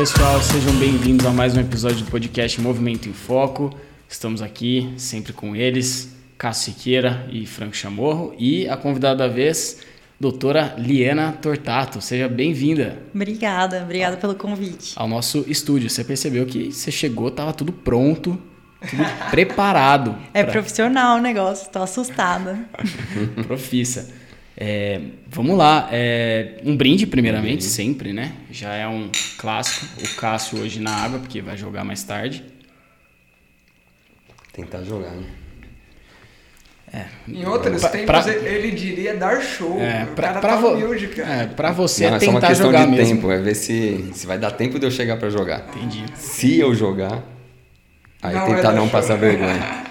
[0.00, 3.70] pessoal, sejam bem-vindos a mais um episódio do podcast Movimento em Foco.
[4.08, 9.82] Estamos aqui sempre com eles, Cássio Siqueira e Franco Chamorro, e a convidada da vez,
[10.18, 12.00] doutora Liana Tortato.
[12.00, 12.98] Seja bem-vinda.
[13.14, 14.94] Obrigada, obrigada pelo convite.
[14.96, 15.90] Ao nosso estúdio.
[15.90, 18.40] Você percebeu que você chegou, estava tudo pronto,
[18.88, 20.16] tudo preparado.
[20.32, 20.52] É pra...
[20.52, 22.58] profissional o negócio, estou assustada.
[23.46, 24.08] Profissa.
[24.62, 27.70] É, vamos lá, é, um brinde primeiramente, uhum.
[27.70, 28.34] sempre, né?
[28.50, 29.86] Já é um clássico.
[30.04, 32.44] O Cássio hoje na água, porque vai jogar mais tarde.
[34.52, 35.24] Tentar jogar, né?
[36.92, 37.06] É.
[37.26, 39.80] Em outros pra, tempos pra, ele diria dar show.
[39.80, 41.42] É, pra, pra, tá humilde, cara.
[41.42, 43.14] É, pra você Não, é tentar é uma questão de mesmo.
[43.14, 45.70] tempo, é ver se, se vai dar tempo de eu chegar para jogar.
[45.74, 46.04] Entendi.
[46.16, 47.22] Se eu jogar,
[48.20, 48.90] aí não tentar não show.
[48.90, 49.84] passar vergonha.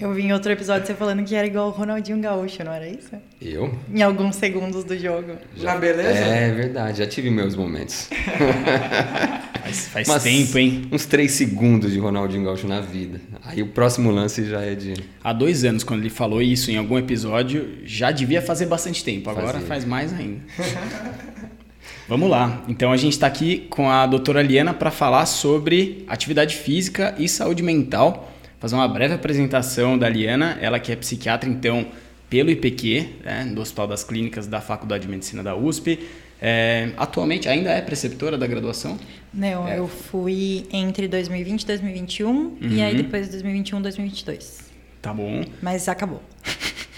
[0.00, 2.88] Eu vi em outro episódio você falando que era igual o Ronaldinho Gaúcho, não era
[2.88, 3.10] isso?
[3.38, 3.70] Eu?
[3.92, 5.32] Em alguns segundos do jogo.
[5.54, 6.08] Já beleza?
[6.08, 8.08] É verdade, já tive meus momentos.
[9.62, 10.88] faz, faz Mas, tempo, hein?
[10.90, 13.20] Uns três segundos de Ronaldinho Gaúcho na vida.
[13.44, 14.94] Aí o próximo lance já é de.
[15.22, 19.28] Há dois anos, quando ele falou isso em algum episódio, já devia fazer bastante tempo.
[19.28, 19.66] Agora Fazia.
[19.66, 20.40] faz mais ainda.
[22.08, 22.64] Vamos lá.
[22.66, 27.28] Então a gente está aqui com a doutora Liana para falar sobre atividade física e
[27.28, 28.29] saúde mental
[28.60, 31.86] fazer uma breve apresentação da Liana, ela que é psiquiatra, então,
[32.28, 35.98] pelo IPQ, né, do Hospital das Clínicas da Faculdade de Medicina da USP.
[36.42, 38.98] É, atualmente ainda é preceptora da graduação?
[39.32, 39.78] Não, é.
[39.78, 42.56] eu fui entre 2020 e 2021 uhum.
[42.62, 44.60] e aí depois 2021 e 2022.
[45.02, 45.44] Tá bom.
[45.60, 46.22] Mas acabou.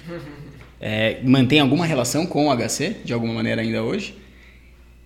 [0.85, 4.17] É, mantém alguma relação com o HC de alguma maneira ainda hoje?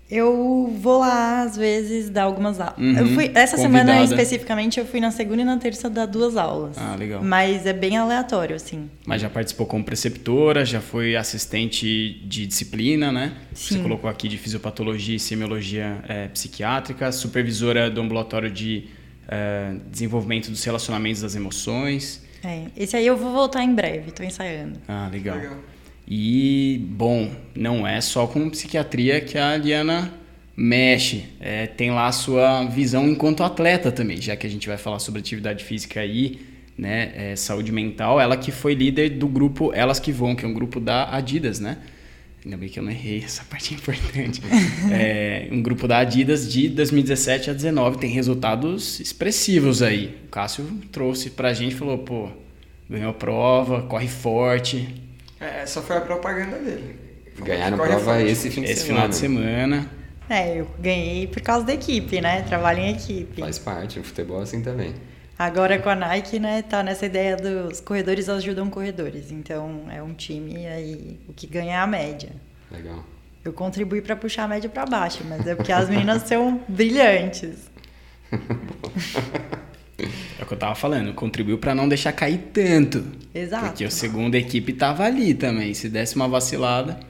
[0.09, 2.79] Eu vou lá, às vezes, dar algumas aulas.
[2.79, 3.91] Uhum, eu fui, essa convidada.
[3.91, 6.79] semana especificamente, eu fui na segunda e na terça dar duas aulas.
[6.79, 7.25] Ah, legal.
[7.25, 8.89] Mas é bem aleatório, assim.
[9.05, 13.33] Mas já participou como preceptora, já foi assistente de disciplina, né?
[13.53, 13.77] Sim.
[13.77, 18.85] Você colocou aqui de fisiopatologia e semiologia é, psiquiátrica, supervisora do ambulatório de
[19.27, 22.25] é, desenvolvimento dos relacionamentos das emoções.
[22.45, 24.79] É, esse aí eu vou voltar em breve, estou ensaiando.
[24.87, 25.37] Ah, legal.
[25.37, 25.57] legal.
[26.09, 30.13] E, bom, não é só com psiquiatria que a Liana
[30.57, 31.25] mexe.
[31.41, 34.99] É, tem lá a sua visão enquanto atleta também, já que a gente vai falar
[35.01, 36.41] sobre atividade física aí,
[36.79, 38.21] né, é, saúde mental.
[38.21, 41.59] Ela que foi líder do grupo Elas Que Vão, que é um grupo da Adidas,
[41.59, 41.79] né?
[42.45, 44.41] Ainda bem que eu não errei, essa parte importante.
[44.93, 50.17] é, um grupo da Adidas de 2017 a 2019 tem resultados expressivos aí.
[50.27, 52.29] O Cássio trouxe pra gente falou, pô,
[52.89, 54.87] ganhou prova, corre forte,
[55.41, 56.99] essa foi a propaganda dele.
[57.39, 58.95] Ganharam prova esse fim de esse semana.
[58.95, 59.91] final de semana.
[60.29, 62.43] É, eu ganhei por causa da equipe, né?
[62.43, 63.41] Trabalho em equipe.
[63.41, 64.95] Faz parte, o futebol é assim também.
[65.39, 69.31] Agora com a Nike, né, tá nessa ideia dos corredores ajudam corredores.
[69.31, 72.31] Então é um time aí o que ganha é a média.
[72.71, 73.05] Legal.
[73.45, 77.71] Eu contribuí para puxar a média para baixo, mas é porque as meninas são brilhantes.
[79.99, 83.05] É o que eu tava falando, contribuiu para não deixar cair tanto.
[83.35, 83.67] Exato.
[83.67, 85.73] Porque a segunda equipe tava ali também.
[85.73, 87.01] Se desse uma vacilada.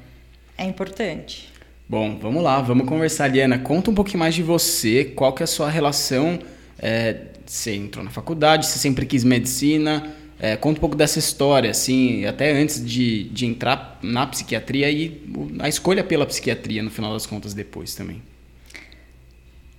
[0.56, 1.52] É importante.
[1.88, 3.58] Bom, vamos lá, vamos conversar, Liana.
[3.58, 6.38] Conta um pouquinho mais de você, qual que é a sua relação.
[6.78, 10.12] É, você entrou na faculdade, você sempre quis medicina.
[10.38, 15.22] É, conta um pouco dessa história, assim, até antes de, de entrar na psiquiatria e
[15.58, 18.22] a escolha pela psiquiatria, no final das contas, depois também.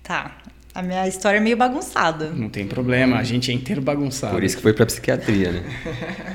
[0.02, 0.38] Tá.
[0.78, 2.30] A minha história é meio bagunçada.
[2.30, 4.32] Não tem problema, a gente é inteiro bagunçado.
[4.32, 5.62] Por isso que foi para psiquiatria, né?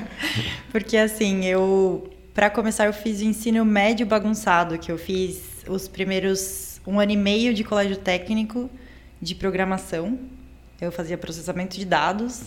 [0.70, 5.88] Porque assim, eu para começar eu fiz o ensino médio bagunçado, que eu fiz os
[5.88, 8.68] primeiros um ano e meio de colégio técnico
[9.18, 10.18] de programação.
[10.78, 12.42] Eu fazia processamento de dados.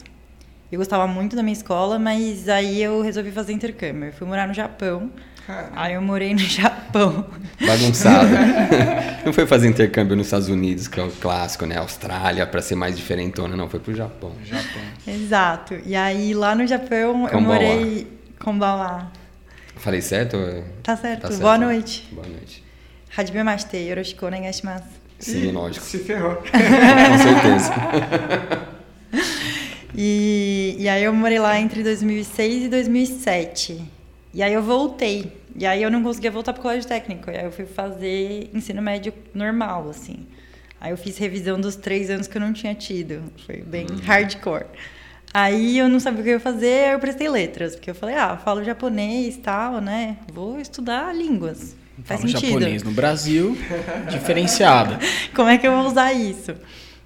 [0.72, 4.10] Eu gostava muito da minha escola, mas aí eu resolvi fazer intercâmbio.
[4.10, 5.12] Eu fui morar no Japão.
[5.48, 5.72] Caramba.
[5.78, 7.26] Aí eu morei no Japão.
[7.66, 8.28] Bagunçado.
[9.26, 11.78] não foi fazer intercâmbio nos Estados Unidos, que é o clássico, né?
[11.78, 13.70] Austrália, para ser mais diferentona, não.
[13.70, 14.34] Foi pro Japão.
[14.44, 14.82] Japão.
[15.08, 15.78] Exato.
[15.86, 18.08] E aí lá no Japão eu morei.
[18.40, 19.10] Kombawa.
[19.78, 20.38] Falei certo?
[20.84, 21.22] Tá certo.
[21.22, 21.42] Tá certo.
[21.42, 22.08] Boa noite.
[22.12, 22.64] Boa noite.
[23.16, 23.78] Hajime mashite.
[23.78, 24.84] Yoroshiku onegaishimasu.
[25.18, 25.86] Sim, lógico.
[25.86, 26.36] Se ferrou.
[26.36, 27.74] Com certeza.
[29.96, 33.97] e, e aí eu morei lá entre 2006 e 2007.
[34.38, 35.32] E aí eu voltei.
[35.56, 37.32] E aí eu não conseguia voltar pro colégio técnico.
[37.32, 40.28] E aí eu fui fazer ensino médio normal, assim.
[40.80, 43.24] Aí eu fiz revisão dos três anos que eu não tinha tido.
[43.48, 43.98] Foi bem uhum.
[44.06, 44.68] hardcore.
[45.34, 47.76] Aí eu não sabia o que eu ia fazer, aí eu prestei letras.
[47.76, 50.18] Porque eu falei, ah, falo japonês e tal, né?
[50.32, 51.76] Vou estudar línguas.
[52.04, 52.60] Faz Falo sentido.
[52.60, 53.58] japonês no Brasil,
[54.08, 55.00] diferenciada.
[55.34, 56.54] Como é que eu vou usar isso?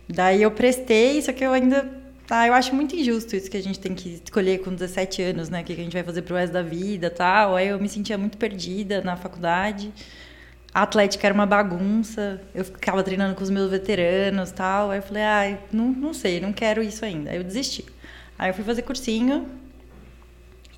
[0.06, 2.01] Daí eu prestei, só que eu ainda
[2.32, 5.50] Tá, eu acho muito injusto isso que a gente tem que escolher com 17 anos,
[5.50, 5.60] né?
[5.60, 7.58] O que a gente vai fazer pro resto da vida tal.
[7.58, 9.92] Aí eu me sentia muito perdida na faculdade.
[10.74, 14.92] A atlética era uma bagunça, eu ficava treinando com os meus veteranos tal.
[14.92, 17.32] Aí eu falei, ah, não, não sei, não quero isso ainda.
[17.32, 17.86] Aí eu desisti.
[18.40, 19.46] Aí eu fui fazer cursinho.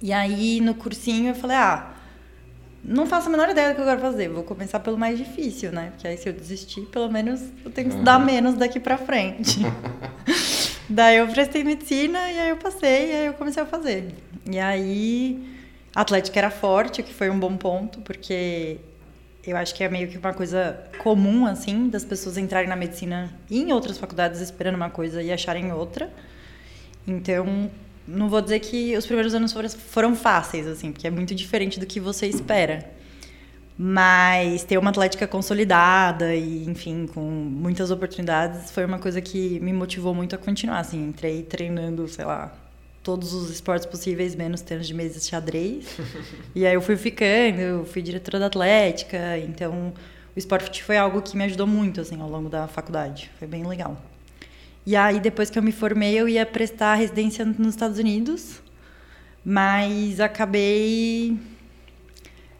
[0.02, 1.94] E aí no cursinho eu falei, ah,
[2.84, 4.28] não faço a menor ideia do que eu quero fazer.
[4.28, 5.92] Vou começar pelo mais difícil, né?
[5.92, 9.60] Porque aí se eu desistir, pelo menos eu tenho que estudar menos daqui pra frente.
[10.94, 14.14] Daí eu prestei medicina e aí eu passei e aí eu comecei a fazer.
[14.46, 15.44] E aí
[15.96, 18.78] a Atlética era forte, o que foi um bom ponto, porque
[19.44, 23.34] eu acho que é meio que uma coisa comum, assim, das pessoas entrarem na medicina
[23.50, 26.14] e em outras faculdades esperando uma coisa e acharem outra.
[27.08, 27.72] Então,
[28.08, 29.52] não vou dizer que os primeiros anos
[29.88, 32.88] foram, fáceis, assim, porque é muito diferente do que você espera.
[33.78, 39.74] Mas ter uma atlética consolidada e, enfim, com muitas oportunidades foi uma coisa que me
[39.74, 41.08] motivou muito a continuar, assim.
[41.08, 42.54] Entrei treinando, sei lá,
[43.02, 45.88] todos os esportes possíveis, menos tênis de mesa e xadrez.
[46.54, 49.92] e aí eu fui ficando, eu fui diretora da atlética, então
[50.36, 53.32] o esporte foi algo que me ajudou muito, assim, ao longo da faculdade.
[53.40, 54.00] Foi bem legal.
[54.86, 58.62] E aí, depois que eu me formei, eu ia prestar residência nos Estados Unidos,
[59.44, 61.38] mas acabei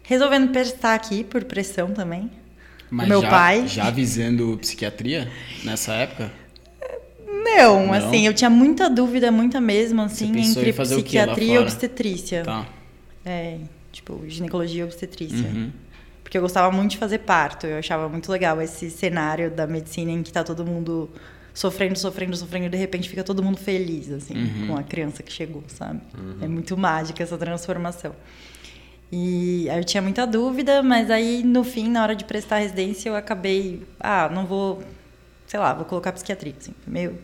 [0.04, 2.30] resolvendo prestar aqui por pressão também.
[2.90, 3.66] Mas meu já, pai.
[3.66, 5.28] Já visando psiquiatria
[5.64, 6.30] nessa época?
[7.26, 12.42] Não, Não, assim, eu tinha muita dúvida, muita mesmo, assim, entre psiquiatria e obstetrícia.
[12.42, 12.66] Tá.
[13.24, 13.58] É,
[13.92, 15.46] tipo, ginecologia e obstetrícia.
[15.48, 15.70] Uhum.
[16.22, 20.10] Porque eu gostava muito de fazer parto, eu achava muito legal esse cenário da medicina
[20.10, 21.10] em que tá todo mundo
[21.52, 24.66] sofrendo, sofrendo, sofrendo, e de repente fica todo mundo feliz, assim, uhum.
[24.68, 26.00] com a criança que chegou, sabe?
[26.18, 26.38] Uhum.
[26.40, 28.14] É muito mágica essa transformação.
[29.16, 33.08] E aí eu tinha muita dúvida, mas aí no fim, na hora de prestar residência,
[33.08, 34.82] eu acabei, ah, não vou,
[35.46, 37.16] sei lá, vou colocar psiquiatria, assim, meio,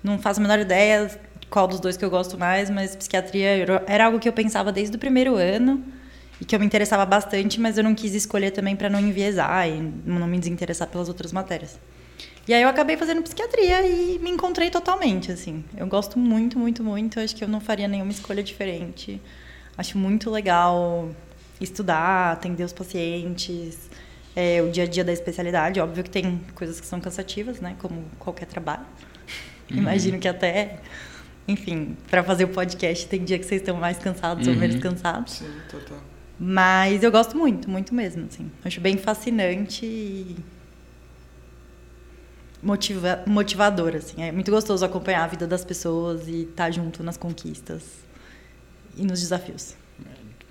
[0.00, 1.10] não faço a menor ideia
[1.50, 4.94] qual dos dois que eu gosto mais, mas psiquiatria era algo que eu pensava desde
[4.94, 5.82] o primeiro ano
[6.40, 9.68] e que eu me interessava bastante, mas eu não quis escolher também para não enviesar
[9.68, 11.80] e não me desinteressar pelas outras matérias.
[12.46, 15.64] E aí eu acabei fazendo psiquiatria e me encontrei totalmente, assim.
[15.76, 17.18] Eu gosto muito, muito, muito.
[17.18, 19.20] Acho que eu não faria nenhuma escolha diferente.
[19.76, 21.10] Acho muito legal
[21.64, 23.90] estudar, atender os pacientes,
[24.36, 25.80] é, o dia a dia da especialidade.
[25.80, 27.76] Óbvio que tem coisas que são cansativas, né?
[27.78, 28.84] Como qualquer trabalho.
[29.70, 29.78] Uhum.
[29.78, 30.80] Imagino que até,
[31.48, 34.54] enfim, para fazer o podcast tem dia que vocês estão mais cansados uhum.
[34.54, 35.34] ou menos cansados.
[35.34, 35.98] Sim, total.
[36.38, 38.50] Mas eu gosto muito, muito mesmo, assim.
[38.64, 40.36] Acho bem fascinante e
[42.60, 44.22] motiva, motivador, assim.
[44.22, 47.84] É muito gostoso acompanhar a vida das pessoas e estar tá junto nas conquistas
[48.96, 49.76] e nos desafios.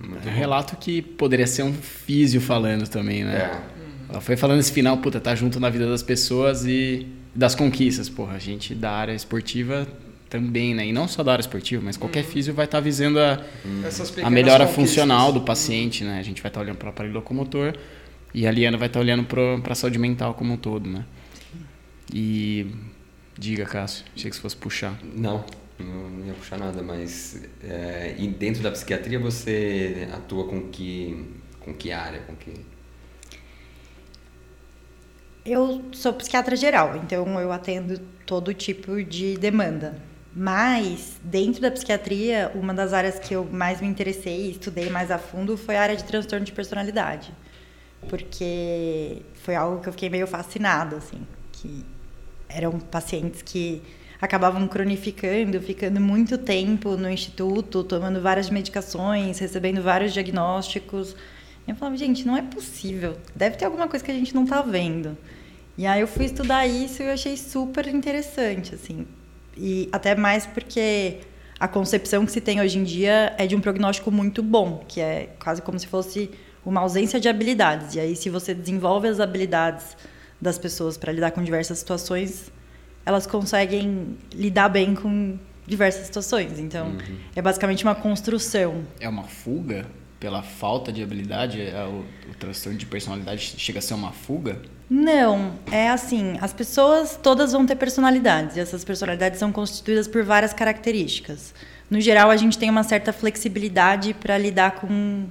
[0.04, 3.36] Um relato que poderia ser um físio falando também, né?
[3.36, 3.74] É.
[4.10, 8.10] Ela foi falando esse final, puta, tá junto na vida das pessoas e das conquistas.
[8.10, 9.88] Porra, a gente da área esportiva
[10.30, 10.86] também, né?
[10.88, 12.32] E não só da área esportiva, mas qualquer uhum.
[12.32, 13.40] físio vai estar tá visando a,
[14.24, 16.20] a melhora funcional do paciente, né?
[16.20, 17.74] A gente vai estar tá olhando para o aparelho locomotor
[18.34, 21.06] e a Liana vai estar tá olhando para a saúde mental como um todo, né?
[22.14, 22.68] E
[23.38, 25.00] diga, Cássio, achei que você fosse puxar.
[25.16, 25.44] Não,
[25.80, 31.26] não, ia puxar nada, mas é, e dentro da psiquiatria você atua com que,
[31.60, 32.54] com que área, com que...
[35.46, 39.96] Eu sou psiquiatra geral, então eu atendo todo tipo de demanda.
[40.36, 45.12] Mas, dentro da psiquiatria, uma das áreas que eu mais me interessei e estudei mais
[45.12, 47.32] a fundo foi a área de transtorno de personalidade.
[48.10, 51.22] Porque foi algo que eu fiquei meio fascinada, assim.
[51.52, 51.86] Que
[52.50, 53.82] eram pacientes que
[54.24, 61.14] acabavam cronificando, ficando muito tempo no instituto, tomando várias medicações, recebendo vários diagnósticos.
[61.68, 64.46] E eu falava, gente, não é possível, deve ter alguma coisa que a gente não
[64.46, 65.18] está vendo.
[65.78, 69.06] E aí eu fui estudar isso e eu achei super interessante, assim.
[69.58, 71.18] E até mais porque
[71.60, 75.02] a concepção que se tem hoje em dia é de um prognóstico muito bom, que
[75.02, 76.30] é quase como se fosse
[76.66, 77.96] uma ausência de habilidades.
[77.96, 79.98] E aí, se você desenvolve as habilidades
[80.40, 82.53] das pessoas para lidar com diversas situações,
[83.06, 86.60] elas conseguem lidar bem com diversas situações.
[86.60, 87.18] Então, uhum.
[87.36, 88.84] é basicamente uma construção.
[89.00, 89.86] É uma fuga
[90.20, 91.62] pela falta de habilidade?
[91.62, 94.62] É o, o transtorno de personalidade chega a ser uma fuga?
[94.90, 100.24] Não, é assim, as pessoas todas vão ter personalidades, e essas personalidades são constituídas por
[100.24, 101.54] várias características.
[101.90, 105.26] No geral, a gente tem uma certa flexibilidade para lidar com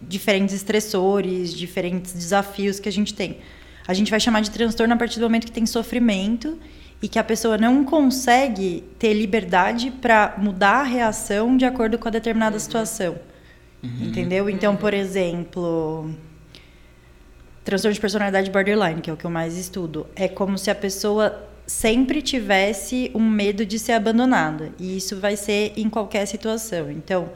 [0.00, 3.38] diferentes estressores, diferentes desafios que a gente tem
[3.86, 6.58] a gente vai chamar de transtorno a partir do momento que tem sofrimento
[7.02, 12.06] e que a pessoa não consegue ter liberdade para mudar a reação de acordo com
[12.06, 12.60] a determinada uhum.
[12.60, 13.18] situação.
[13.82, 14.04] Uhum.
[14.06, 14.48] Entendeu?
[14.48, 16.08] Então, por exemplo,
[17.64, 20.74] transtorno de personalidade borderline, que é o que eu mais estudo, é como se a
[20.74, 24.70] pessoa sempre tivesse um medo de ser abandonada.
[24.78, 26.88] E isso vai ser em qualquer situação.
[26.88, 27.30] Então,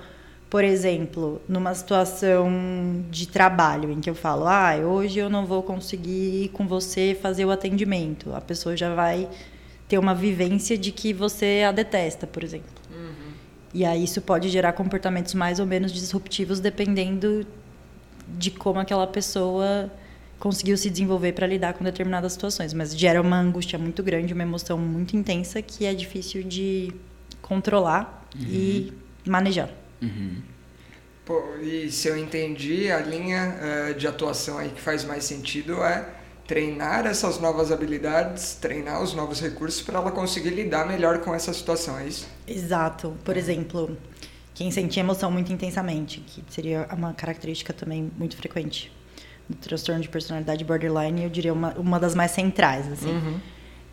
[0.48, 5.62] por exemplo, numa situação de trabalho em que eu falo, ah, hoje eu não vou
[5.62, 8.32] conseguir ir com você fazer o atendimento.
[8.34, 9.28] A pessoa já vai
[9.88, 12.70] ter uma vivência de que você a detesta, por exemplo.
[12.90, 13.32] Uhum.
[13.74, 17.44] E aí isso pode gerar comportamentos mais ou menos disruptivos dependendo
[18.28, 19.90] de como aquela pessoa
[20.38, 22.72] conseguiu se desenvolver para lidar com determinadas situações.
[22.72, 26.92] Mas gera uma angústia muito grande, uma emoção muito intensa que é difícil de
[27.42, 28.46] controlar uhum.
[28.48, 28.92] e
[29.26, 29.70] manejar.
[30.00, 30.42] Uhum.
[31.24, 33.56] Pô, e se eu entendi, a linha
[33.90, 36.08] uh, de atuação aí que faz mais sentido é
[36.46, 41.52] treinar essas novas habilidades, treinar os novos recursos para ela conseguir lidar melhor com essa
[41.52, 42.28] situação, é isso?
[42.46, 43.16] Exato.
[43.24, 43.96] Por exemplo,
[44.54, 48.92] quem sente emoção muito intensamente, que seria uma característica também muito frequente
[49.48, 53.10] do transtorno de personalidade borderline, eu diria uma, uma das mais centrais, assim.
[53.10, 53.40] Uhum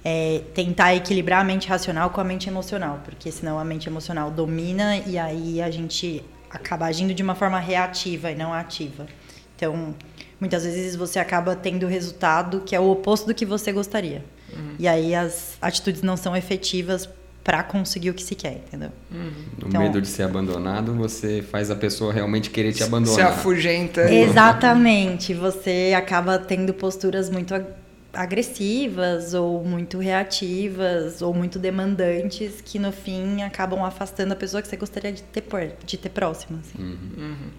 [0.03, 4.29] é, tentar equilibrar a mente racional com a mente emocional, porque senão a mente emocional
[4.29, 9.07] domina e aí a gente acaba agindo de uma forma reativa e não ativa.
[9.55, 9.95] Então,
[10.39, 14.23] muitas vezes você acaba tendo resultado que é o oposto do que você gostaria.
[14.51, 14.75] Uhum.
[14.77, 17.09] E aí as atitudes não são efetivas
[17.43, 18.89] para conseguir o que se quer, entendeu?
[19.11, 19.31] Uhum.
[19.61, 23.15] No então, medo de ser abandonado, você faz a pessoa realmente querer te abandonar.
[23.15, 24.13] Se afugenta.
[24.13, 25.33] Exatamente.
[25.33, 27.53] Você acaba tendo posturas muito
[28.13, 34.67] agressivas ou muito reativas ou muito demandantes que no fim acabam afastando a pessoa que
[34.67, 35.43] você gostaria de ter
[35.83, 36.59] de ter próxima.
[36.59, 36.83] Assim.
[36.83, 36.97] Uhum.
[37.17, 37.49] Uhum.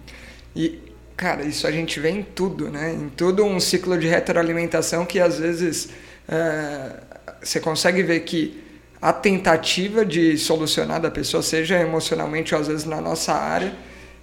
[0.55, 0.79] E
[1.17, 2.93] cara, isso a gente vê em tudo, né?
[2.93, 5.89] Em todo um ciclo de retroalimentação que às vezes
[6.27, 6.99] é,
[7.41, 8.63] você consegue ver que
[9.01, 13.75] a tentativa de solucionar da pessoa, seja emocionalmente ou às vezes na nossa área,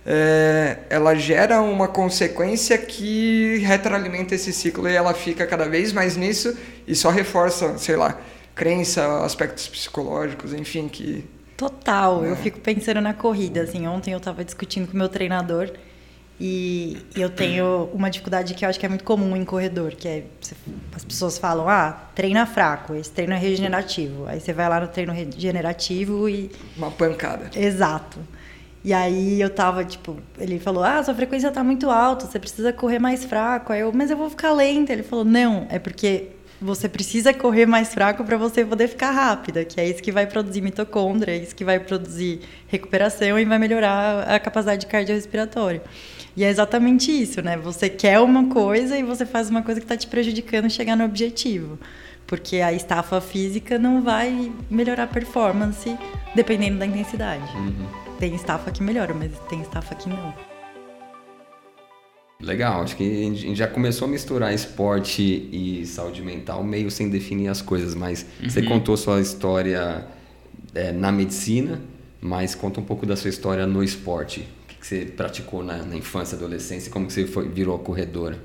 [0.04, 6.16] é, ela gera uma consequência que retroalimenta esse ciclo e ela fica cada vez mais
[6.16, 6.56] nisso
[6.87, 8.18] e só reforça, sei lá,
[8.54, 11.25] crença, aspectos psicológicos, enfim, que...
[11.56, 12.30] Total, é.
[12.30, 15.71] eu fico pensando na corrida, assim, ontem eu estava discutindo com o meu treinador
[16.40, 20.09] e eu tenho uma dificuldade que eu acho que é muito comum em corredor, que
[20.09, 20.25] é
[20.92, 24.26] as pessoas falam, ah, treina fraco, esse treino é regenerativo.
[24.26, 26.50] Aí você vai lá no treino regenerativo e...
[26.76, 27.49] Uma pancada.
[27.54, 28.18] Exato.
[28.84, 32.72] E aí eu tava, tipo, ele falou: Ah, sua frequência tá muito alta, você precisa
[32.72, 33.72] correr mais fraco.
[33.72, 34.92] Aí eu, mas eu vou ficar lenta.
[34.92, 39.64] Ele falou: Não, é porque você precisa correr mais fraco para você poder ficar rápida,
[39.64, 43.58] que é isso que vai produzir mitocôndria, é isso que vai produzir recuperação e vai
[43.58, 45.82] melhorar a capacidade cardiorrespiratória.
[46.36, 47.56] E é exatamente isso, né?
[47.58, 51.04] Você quer uma coisa e você faz uma coisa que está te prejudicando chegar no
[51.04, 51.78] objetivo.
[52.26, 55.94] Porque a estafa física não vai melhorar a performance
[56.34, 57.44] dependendo da intensidade.
[57.56, 60.32] Uhum tem estafa que melhora, mas tem estafa que não.
[62.40, 67.10] Legal, acho que a gente já começou a misturar esporte e saúde mental meio sem
[67.10, 68.48] definir as coisas, mas uhum.
[68.48, 70.06] você contou sua história
[70.72, 71.80] é, na medicina,
[72.20, 74.46] mas conta um pouco da sua história no esporte.
[74.70, 78.38] O que, você praticou na, na infância, adolescência, como que você foi, virou corredora?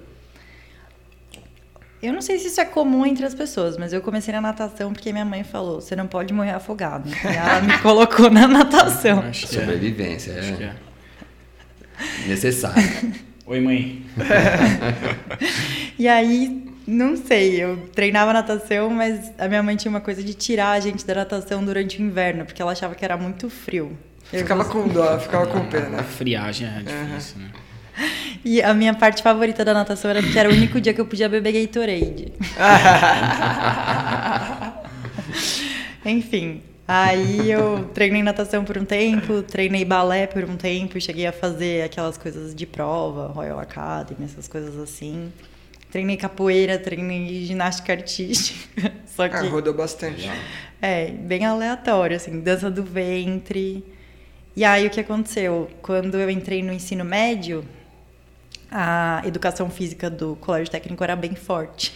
[2.02, 4.94] Eu não sei se isso é comum entre as pessoas, mas eu comecei na natação
[4.94, 7.10] porque minha mãe falou: você não pode morrer afogado.
[7.10, 9.20] E ela me colocou na natação.
[9.20, 9.48] Acho é.
[9.48, 10.40] Sobrevivência, é.
[10.40, 10.76] Acho que é.
[12.28, 12.84] Necessário.
[13.48, 14.06] Oi, mãe.
[15.98, 20.34] e aí, não sei, eu treinava natação, mas a minha mãe tinha uma coisa de
[20.34, 23.98] tirar a gente da natação durante o inverno, porque ela achava que era muito frio.
[24.34, 26.02] Eu ficava com dó, ficava com pena.
[26.02, 27.44] A friagem é difícil, uhum.
[27.44, 27.52] né?
[28.44, 31.06] E a minha parte favorita da natação era que era o único dia que eu
[31.06, 32.32] podia beber Gatorade.
[36.06, 41.34] Enfim, aí eu treinei natação por um tempo, treinei balé por um tempo, cheguei a
[41.34, 45.32] fazer aquelas coisas de prova, Royal Academy, essas coisas assim.
[45.92, 48.94] Treinei capoeira, treinei ginástica artística.
[49.06, 49.36] Só ah, que.
[49.36, 50.30] Ah, rodou bastante.
[50.82, 53.84] É, bem aleatório, assim, dança do ventre.
[54.56, 55.70] E aí o que aconteceu?
[55.82, 57.64] Quando eu entrei no ensino médio,
[58.72, 61.94] a educação física do colégio técnico era bem forte.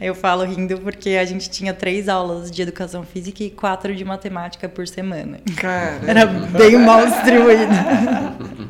[0.00, 4.04] Eu falo rindo porque a gente tinha três aulas de educação física e quatro de
[4.04, 5.38] matemática por semana.
[5.56, 6.10] Caramba.
[6.10, 7.72] Era bem mal distribuído.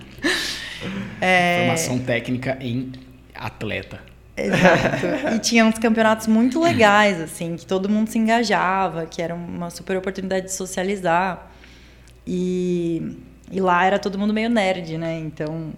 [1.20, 1.60] é...
[1.60, 2.92] Formação técnica em
[3.34, 4.00] atleta.
[4.36, 5.34] Exato.
[5.34, 9.70] E tinha uns campeonatos muito legais, assim, que todo mundo se engajava, que era uma
[9.70, 11.50] super oportunidade de socializar.
[12.26, 13.16] E,
[13.50, 15.18] e lá era todo mundo meio nerd, né?
[15.18, 15.72] Então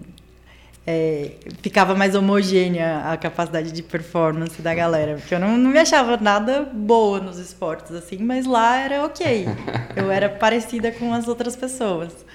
[0.87, 5.15] é, ficava mais homogênea a capacidade de performance da galera.
[5.15, 9.45] Porque eu não, não me achava nada boa nos esportes, assim, mas lá era ok.
[9.95, 12.25] Eu era parecida com as outras pessoas.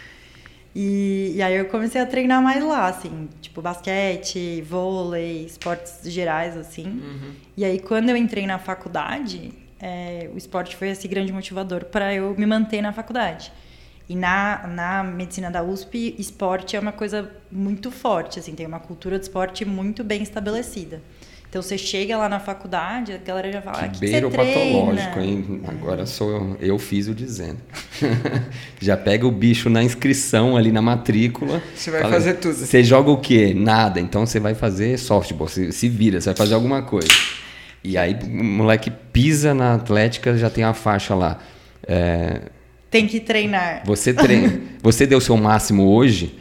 [0.75, 6.57] E, e aí eu comecei a treinar mais lá, assim, tipo basquete, vôlei, esportes gerais,
[6.57, 6.87] assim.
[6.87, 7.33] Uhum.
[7.57, 12.15] E aí quando eu entrei na faculdade, é, o esporte foi esse grande motivador para
[12.15, 13.53] eu me manter na faculdade.
[14.11, 18.81] E na, na medicina da USP, esporte é uma coisa muito forte, assim, tem uma
[18.81, 21.01] cultura de esporte muito bem estabelecida.
[21.49, 24.37] Então você chega lá na faculdade, a galera já fala, que, ah, que beiro você
[24.37, 25.31] patológico, treina?
[25.31, 25.63] hein?
[25.65, 27.59] Agora sou eu, eu fiz o dizendo.
[28.83, 31.63] já pega o bicho na inscrição ali na matrícula.
[31.73, 32.55] Você vai fala, fazer tudo.
[32.55, 33.55] Você joga o quê?
[33.55, 34.01] Nada.
[34.01, 37.13] Então você vai fazer softball, se, se vira, você vai fazer alguma coisa.
[37.85, 41.39] E aí o moleque pisa na Atlética, já tem a faixa lá.
[41.87, 42.41] É,
[42.91, 43.83] Tem que treinar.
[43.85, 46.37] você treina, você deu seu máximo hoje.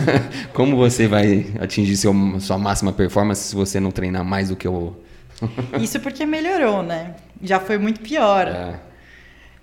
[0.52, 4.68] Como você vai atingir seu, sua máxima performance se você não treinar mais do que
[4.68, 4.94] o.
[5.80, 7.14] Isso porque melhorou, né?
[7.42, 8.46] Já foi muito pior.
[8.48, 8.74] É,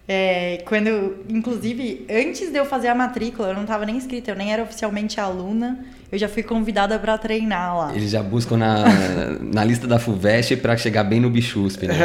[0.08, 4.36] É, quando, inclusive, antes de eu fazer a matrícula, eu não estava nem inscrita, eu
[4.36, 7.96] nem era oficialmente aluna, eu já fui convidada para treinar lá.
[7.96, 8.84] eles já buscam na,
[9.40, 11.96] na lista da FUVEST para chegar bem no Bichuspe, né?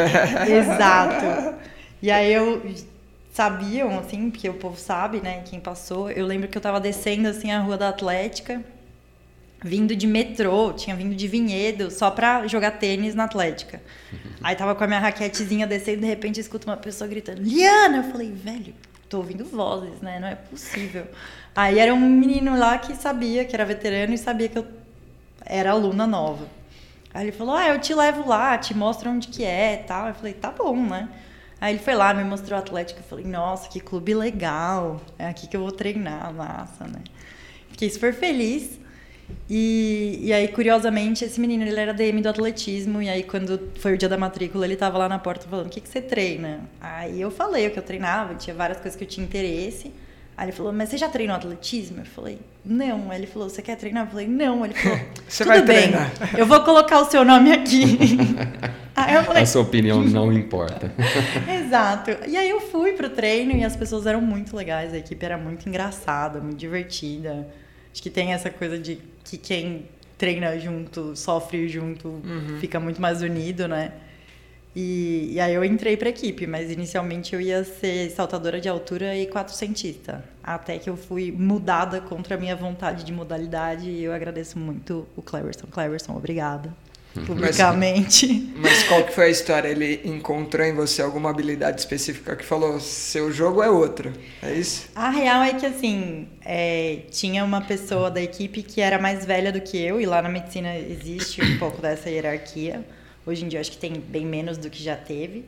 [0.47, 1.55] Exato.
[2.01, 2.61] E aí eu
[3.37, 6.09] sabiam, assim, porque o povo sabe, né, quem passou.
[6.09, 8.63] Eu lembro que eu tava descendo, assim, a Rua da Atlética,
[9.63, 13.79] vindo de metrô, tinha vindo de Vinhedo, só pra jogar tênis na Atlética.
[14.41, 17.97] Aí tava com a minha raquetezinha descendo, de repente eu escuto uma pessoa gritando, Liana!
[17.97, 18.73] Eu falei, velho,
[19.07, 21.05] tô ouvindo vozes, né, não é possível.
[21.55, 24.65] Aí era um menino lá que sabia, que era veterano e sabia que eu
[25.45, 26.47] era aluna nova.
[27.13, 30.07] Aí ele falou, ah, eu te levo lá, te mostro onde que é e tal.
[30.07, 31.07] Eu falei, tá bom, né?
[31.59, 32.99] Aí ele foi lá, me mostrou o Atlético.
[32.99, 35.01] Eu falei, nossa, que clube legal.
[35.17, 37.01] É aqui que eu vou treinar, massa, né?
[37.71, 38.79] Fiquei super feliz.
[39.49, 43.01] E, e aí, curiosamente, esse menino, ele era DM do atletismo.
[43.01, 45.69] E aí, quando foi o dia da matrícula, ele tava lá na porta falando, o
[45.69, 46.61] que, que você treina?
[46.79, 49.91] Aí eu falei o que eu treinava, tinha várias coisas que eu tinha interesse.
[50.37, 52.01] Aí ele falou, mas você já treinou atletismo?
[52.01, 53.09] Eu falei, não.
[53.09, 54.05] Aí ele falou, você quer treinar?
[54.05, 54.63] Eu falei, não.
[54.63, 56.11] Ele falou, Você tudo vai bem, treinar.
[56.37, 57.97] eu vou colocar o seu nome aqui.
[59.05, 60.91] aí eu falei, A sua opinião não importa.
[61.65, 62.11] Exato.
[62.27, 65.37] E aí eu fui pro treino e as pessoas eram muito legais, a equipe era
[65.37, 67.47] muito engraçada, muito divertida.
[67.91, 69.85] Acho que tem essa coisa de que quem
[70.17, 72.21] treina junto, sofre junto,
[72.59, 73.93] fica muito mais unido, né?
[74.75, 79.15] E, e aí eu entrei pra equipe, mas inicialmente eu ia ser saltadora de altura
[79.15, 80.23] e quatrocentista.
[80.43, 85.07] Até que eu fui mudada contra a minha vontade de modalidade e eu agradeço muito
[85.15, 85.65] o Cleverson.
[85.65, 86.71] Cleverson, obrigada.
[87.25, 88.53] Publicamente.
[88.55, 89.67] Mas qual que foi a história?
[89.67, 94.13] Ele encontrou em você alguma habilidade específica que falou, seu jogo é outro.
[94.41, 94.89] É isso?
[94.95, 99.51] A real é que, assim, é, tinha uma pessoa da equipe que era mais velha
[99.51, 102.85] do que eu, e lá na medicina existe um pouco dessa hierarquia.
[103.25, 105.45] Hoje em dia acho que tem bem menos do que já teve.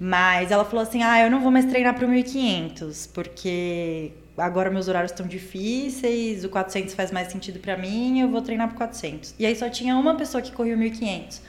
[0.00, 4.88] Mas ela falou assim: ah, eu não vou mais treinar pro 1500, porque agora meus
[4.88, 9.34] horários estão difíceis, o 400 faz mais sentido pra mim, eu vou treinar pro 400.
[9.38, 11.42] E aí só tinha uma pessoa que corria o 1500.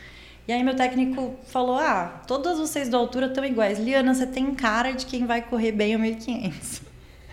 [0.47, 3.77] E aí meu técnico falou: "Ah, todas vocês da altura estão iguais.
[3.79, 6.81] Liana, você tem cara de quem vai correr bem o 1500.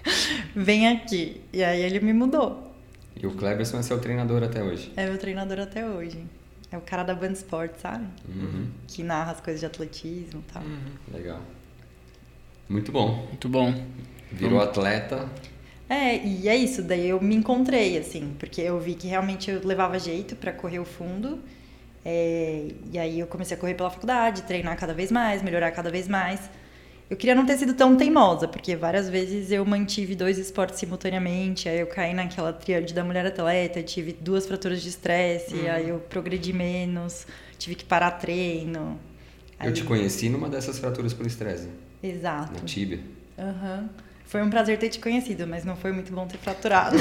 [0.54, 1.40] Vem aqui".
[1.52, 2.74] E aí ele me mudou.
[3.18, 4.92] E o Cleberson é seu treinador até hoje.
[4.96, 6.22] É meu treinador até hoje.
[6.70, 8.04] É o cara da Band Sport, sabe?
[8.28, 10.62] Uhum, Que narra as coisas de atletismo e tal.
[11.12, 11.40] legal.
[12.68, 13.26] Muito bom.
[13.28, 13.72] Muito bom.
[14.36, 15.28] Virou atleta.
[15.88, 19.60] É, e é isso, daí eu me encontrei, assim, porque eu vi que realmente eu
[19.64, 21.38] levava jeito pra correr o fundo.
[22.04, 25.90] é, e aí eu comecei a correr pela faculdade, treinar cada vez mais, melhorar cada
[25.90, 26.40] vez mais.
[27.10, 31.68] Eu queria não ter sido tão teimosa, porque várias vezes eu mantive dois esportes simultaneamente,
[31.68, 35.98] aí eu caí naquela tríade da mulher atleta, tive duas fraturas de estresse, aí eu
[36.00, 37.26] progredi menos,
[37.58, 38.98] tive que parar treino.
[39.60, 41.68] Eu Aí- te conheci numa dessas fraturas por estresse.
[42.02, 42.52] Exato.
[42.54, 43.00] Na tíbia.
[43.38, 43.88] Aham.
[44.26, 46.96] Foi um prazer ter te conhecido, mas não foi muito bom ter fraturado.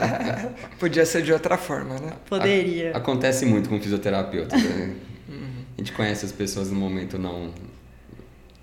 [0.80, 2.12] Podia ser de outra forma, né?
[2.28, 2.92] Poderia.
[2.94, 4.56] A- acontece muito com fisioterapeuta.
[4.56, 4.94] né?
[5.76, 7.52] A gente conhece as pessoas num momento não,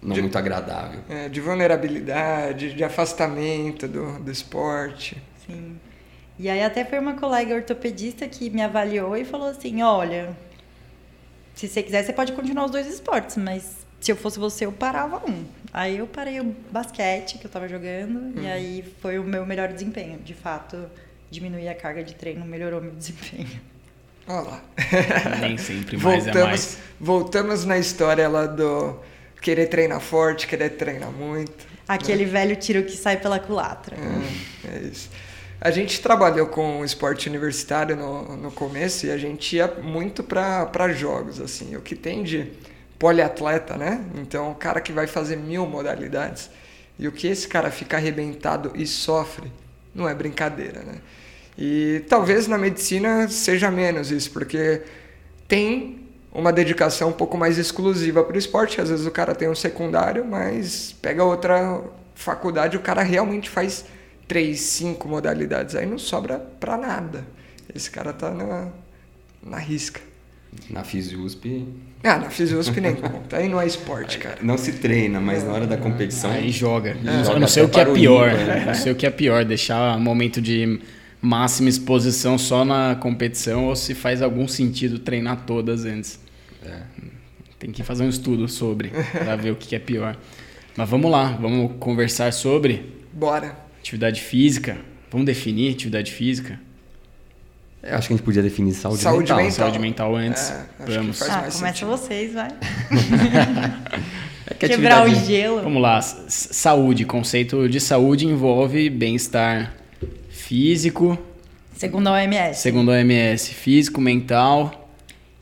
[0.01, 0.99] não De- muito agradável.
[1.09, 5.21] É, de vulnerabilidade, de afastamento do, do esporte.
[5.45, 5.77] Sim.
[6.39, 10.35] E aí até foi uma colega ortopedista que me avaliou e falou assim, olha,
[11.53, 14.71] se você quiser você pode continuar os dois esportes, mas se eu fosse você eu
[14.71, 15.45] parava um.
[15.71, 19.71] Aí eu parei o basquete que eu tava jogando e aí foi o meu melhor
[19.71, 20.17] desempenho.
[20.19, 20.77] De fato,
[21.29, 23.61] diminuir a carga de treino melhorou meu desempenho.
[24.27, 24.63] Olha lá.
[25.39, 26.77] Nem sempre mais é voltamos, mais.
[26.99, 28.99] voltamos na história lá do
[29.39, 31.71] querer treinar forte, querer treinar muito.
[31.87, 33.95] Aquele velho tiro que sai pela culatra.
[33.95, 35.09] É, é isso.
[35.59, 40.91] A gente trabalhou com esporte universitário no, no começo e a gente ia muito para
[40.91, 41.75] jogos, assim.
[41.75, 42.51] O que tem de
[43.01, 44.05] poliatleta, né?
[44.13, 46.51] Então, o cara que vai fazer mil modalidades.
[46.99, 49.51] E o que esse cara fica arrebentado e sofre
[49.93, 50.99] não é brincadeira, né?
[51.57, 54.83] E talvez na medicina seja menos isso, porque
[55.47, 58.79] tem uma dedicação um pouco mais exclusiva para o esporte.
[58.79, 61.83] Às vezes o cara tem um secundário, mas pega outra
[62.13, 63.83] faculdade, o cara realmente faz
[64.27, 67.25] três, cinco modalidades, aí não sobra pra nada.
[67.73, 68.69] Esse cara tá na,
[69.41, 69.99] na risca.
[70.69, 71.90] Na FISUSP.
[72.03, 73.37] Ah, na FISUSP nem conta.
[73.37, 74.39] Aí não é esporte, cara.
[74.41, 76.31] Não se treina, mas na hora da competição.
[76.31, 76.95] Aí joga.
[76.95, 78.33] Joga Eu não sei o que é pior.
[78.33, 78.63] né?
[78.65, 80.79] Não sei o que é pior, deixar momento de
[81.21, 86.19] máxima exposição só na competição ou se faz algum sentido treinar todas antes.
[86.65, 86.79] É.
[87.59, 90.17] Tem que fazer um estudo sobre para ver o que é pior.
[90.75, 93.55] Mas vamos lá, vamos conversar sobre Bora.
[93.79, 94.77] atividade física.
[95.11, 96.59] Vamos definir atividade física?
[97.83, 99.37] Eu acho que a gente podia definir saúde, Saúde mental.
[99.37, 99.51] mental.
[99.65, 100.49] Saúde mental antes.
[100.51, 101.19] É, acho que vamos.
[101.19, 101.87] faz Ah, mais começa sentido.
[101.89, 102.49] vocês, vai.
[104.47, 105.61] É que Quebrar o atividade- gelo.
[105.61, 107.05] Vamos lá, saúde.
[107.05, 109.73] Conceito de saúde envolve bem-estar
[110.29, 111.17] físico,
[111.75, 112.59] Segundo a OMS.
[112.59, 114.89] segundo a OMS, físico, mental.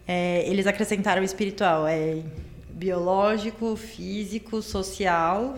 [0.08, 1.88] É, eles acrescentaram o espiritual.
[1.88, 2.18] É
[2.70, 5.58] biológico, físico, social,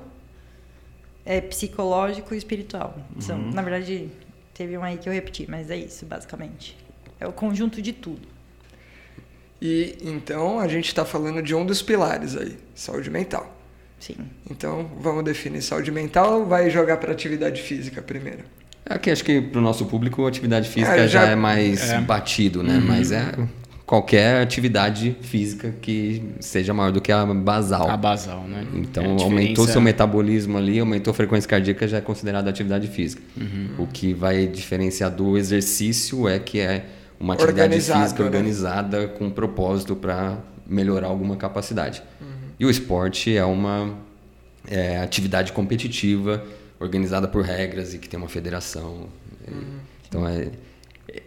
[1.25, 2.95] é psicológico e espiritual.
[3.19, 3.51] São, Uhum.
[3.51, 4.07] Na verdade,
[4.53, 6.75] teve um aí que eu repeti, mas é isso, basicamente.
[7.19, 8.27] É o conjunto de tudo.
[9.61, 13.55] E então a gente está falando de um dos pilares aí, saúde mental.
[13.99, 14.15] Sim.
[14.49, 18.43] Então vamos definir saúde mental ou vai jogar para atividade física primeiro?
[18.83, 21.25] É que acho que pro nosso público a atividade física É, já...
[21.25, 22.01] já- é mais É.
[22.01, 22.79] batido, né?
[22.83, 23.31] Mas é
[23.91, 27.89] qualquer atividade física que seja maior do que a basal.
[27.89, 28.65] A basal, né?
[28.73, 32.47] Então É a aumentou diferença- seu metabolismo ali, aumentou a frequência cardíaca, já é considerado
[32.47, 33.21] atividade física.
[33.35, 33.67] Uhum.
[33.79, 36.85] O que vai diferenciar do exercício é que é
[37.19, 38.29] uma atividade Organizado, física né?
[38.29, 42.01] organizada com propósito para melhorar alguma capacidade.
[42.21, 42.27] Uhum.
[42.61, 43.93] E o esporte é uma
[44.69, 46.41] é, atividade competitiva
[46.79, 49.09] organizada por regras e que tem uma federação.
[49.45, 49.63] Uhum.
[50.07, 50.47] Então é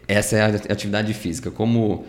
[0.09, 1.51] essa é a atividade física.
[1.51, 2.07] Como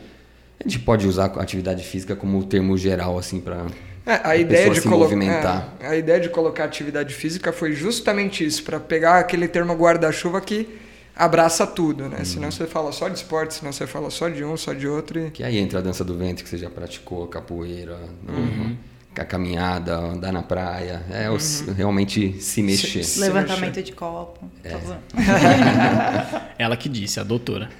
[0.65, 3.65] a gente pode usar a atividade física como termo geral assim para
[4.05, 5.73] É, a, ideia de se movimentar.
[5.79, 10.41] é, a ideia de colocar atividade física foi justamente isso, para pegar aquele termo guarda-chuva
[10.41, 10.67] que
[11.15, 12.17] abraça tudo, né?
[12.19, 12.25] Uhum.
[12.25, 15.19] Senão você fala só de esporte, senão você fala só de um, só de outro.
[15.27, 15.31] E...
[15.31, 17.97] Que aí entra a dança do ventre que você já praticou, capoeira,
[18.27, 18.75] Uhum.
[19.17, 21.01] a caminhada, andar na praia.
[21.09, 23.03] É o se- realmente se mexer.
[23.03, 23.83] Se Levantamento mexer.
[23.83, 24.45] de copo.
[24.63, 24.75] É.
[26.59, 27.69] Ela que disse, a doutora.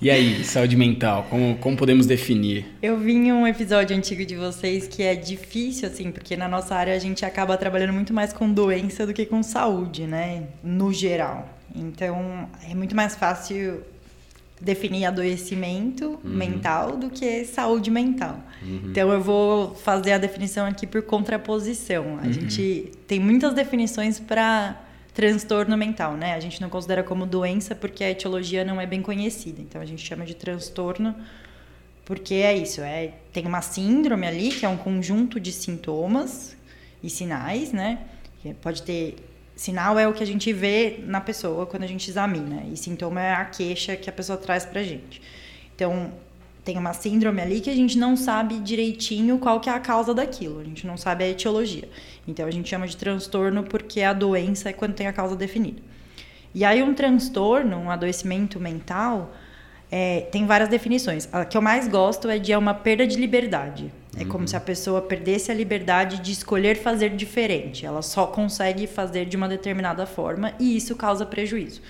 [0.00, 2.66] e aí, saúde mental, como, como podemos definir?
[2.82, 6.74] Eu vi em um episódio antigo de vocês que é difícil, assim, porque na nossa
[6.74, 10.44] área a gente acaba trabalhando muito mais com doença do que com saúde, né?
[10.64, 11.48] No geral.
[11.74, 13.82] Então, é muito mais fácil
[14.60, 18.40] definir adoecimento mental do que saúde mental.
[18.62, 22.18] Então, eu vou fazer a definição aqui por contraposição.
[22.22, 24.80] A gente tem muitas definições para
[25.20, 26.32] transtorno mental, né?
[26.32, 29.60] A gente não considera como doença porque a etiologia não é bem conhecida.
[29.60, 31.14] Então, a gente chama de transtorno
[32.06, 36.56] porque é isso, é, tem uma síndrome ali, que é um conjunto de sintomas
[37.02, 37.98] e sinais, né?
[38.62, 39.16] Pode ter.
[39.54, 43.20] Sinal é o que a gente vê na pessoa quando a gente examina, e sintoma
[43.20, 45.20] é a queixa que a pessoa traz pra gente.
[45.76, 46.10] Então,
[46.70, 50.14] tem uma síndrome ali que a gente não sabe direitinho qual que é a causa
[50.14, 51.88] daquilo, a gente não sabe a etiologia.
[52.28, 55.82] Então, a gente chama de transtorno porque a doença é quando tem a causa definida.
[56.54, 59.32] E aí, um transtorno, um adoecimento mental,
[59.90, 61.28] é, tem várias definições.
[61.32, 63.92] A que eu mais gosto é de é uma perda de liberdade.
[64.16, 67.84] É como se a pessoa perdesse a liberdade de escolher fazer diferente.
[67.84, 71.80] Ela só consegue fazer de uma determinada forma e isso causa prejuízo.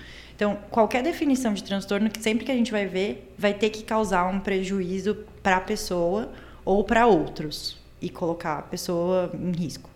[0.41, 3.83] Então, qualquer definição de transtorno, que sempre que a gente vai ver, vai ter que
[3.83, 6.33] causar um prejuízo para a pessoa
[6.65, 9.91] ou para outros e colocar a pessoa em risco.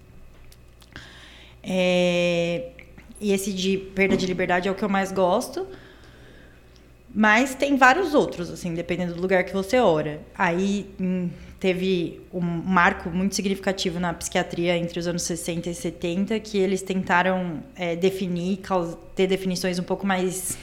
[1.63, 2.73] É,
[3.19, 5.67] E esse de perda de liberdade é o que eu mais gosto.
[7.15, 10.21] Mas tem vários outros, assim, dependendo do lugar que você ora.
[10.37, 11.31] Aí hum,
[11.65, 16.83] teve um marco muito significativo na psiquiatria entre os anos 60 e 70, que eles
[16.83, 18.61] tentaram é, definir,
[19.15, 20.59] ter definições um pouco mais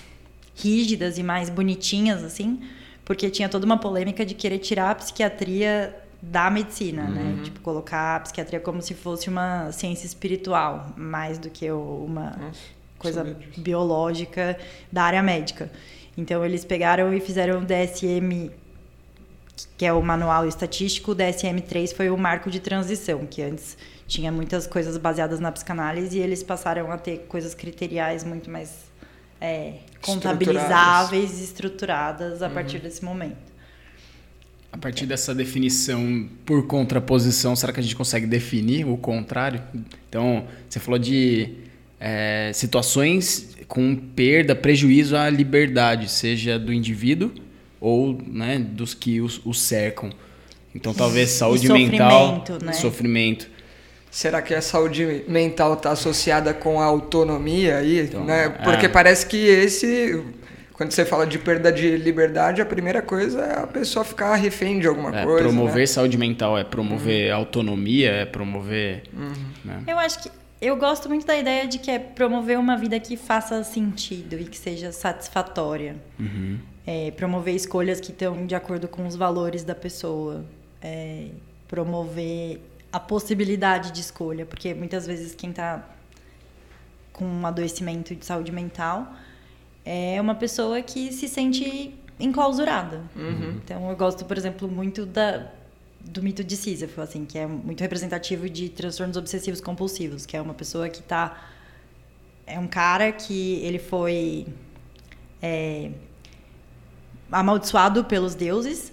[0.56, 2.62] rígidas e mais bonitinhas, assim,
[3.04, 7.40] porque tinha toda uma polêmica de querer tirar a psiquiatria da medicina, né?
[7.46, 12.52] Tipo, colocar a psiquiatria como se fosse uma ciência espiritual, mais do que uma
[13.00, 13.60] coisa sabia disso.
[13.60, 14.56] biológica
[14.92, 15.72] da área médica.
[16.16, 18.52] Então eles pegaram e fizeram o DSM,
[19.78, 24.32] que é o manual estatístico, o DSM-3 foi o marco de transição, que antes tinha
[24.32, 28.91] muitas coisas baseadas na psicanálise e eles passaram a ter coisas criteriais muito mais
[29.39, 33.52] é, contabilizáveis e estruturadas a partir desse momento.
[34.71, 39.62] A partir dessa definição por contraposição, será que a gente consegue definir o contrário?
[40.08, 41.56] Então, você falou de
[42.00, 47.32] é, situações com perda, prejuízo à liberdade, seja do indivíduo
[47.82, 50.12] ou né, dos que os, o cercam.
[50.74, 52.72] Então, talvez E saúde mental, sofrimento, né?
[52.74, 53.48] sofrimento.
[54.10, 58.48] será que a saúde mental está associada com a autonomia aí, Então, né?
[58.63, 58.89] Porque é.
[58.89, 60.24] parece que esse
[60.74, 64.80] quando você fala de perda de liberdade, a primeira coisa é a pessoa ficar refém
[64.80, 65.44] de alguma É, coisa.
[65.44, 65.86] promover né?
[65.86, 69.04] saúde mental é promover autonomia, é promover.
[69.63, 69.84] né?
[69.86, 73.15] Eu acho que eu gosto muito da ideia de que é promover uma vida que
[73.17, 75.98] faça sentido e que seja satisfatória.
[76.86, 80.44] É, promover escolhas que estão de acordo com os valores da pessoa.
[80.82, 81.30] É,
[81.67, 82.60] promover
[82.91, 85.88] a possibilidade de escolha, porque muitas vezes quem está
[87.13, 89.13] com um adoecimento de saúde mental
[89.86, 93.02] é uma pessoa que se sente enclausurada.
[93.58, 95.50] Então eu gosto, por exemplo, muito da,
[96.02, 100.41] do mito de Sísifo, assim, que é muito representativo de transtornos obsessivos compulsivos, que é
[100.41, 101.48] uma pessoa que está
[102.46, 104.46] é um cara que ele foi
[105.41, 105.91] é,
[107.32, 108.91] amaldiçoado pelos deuses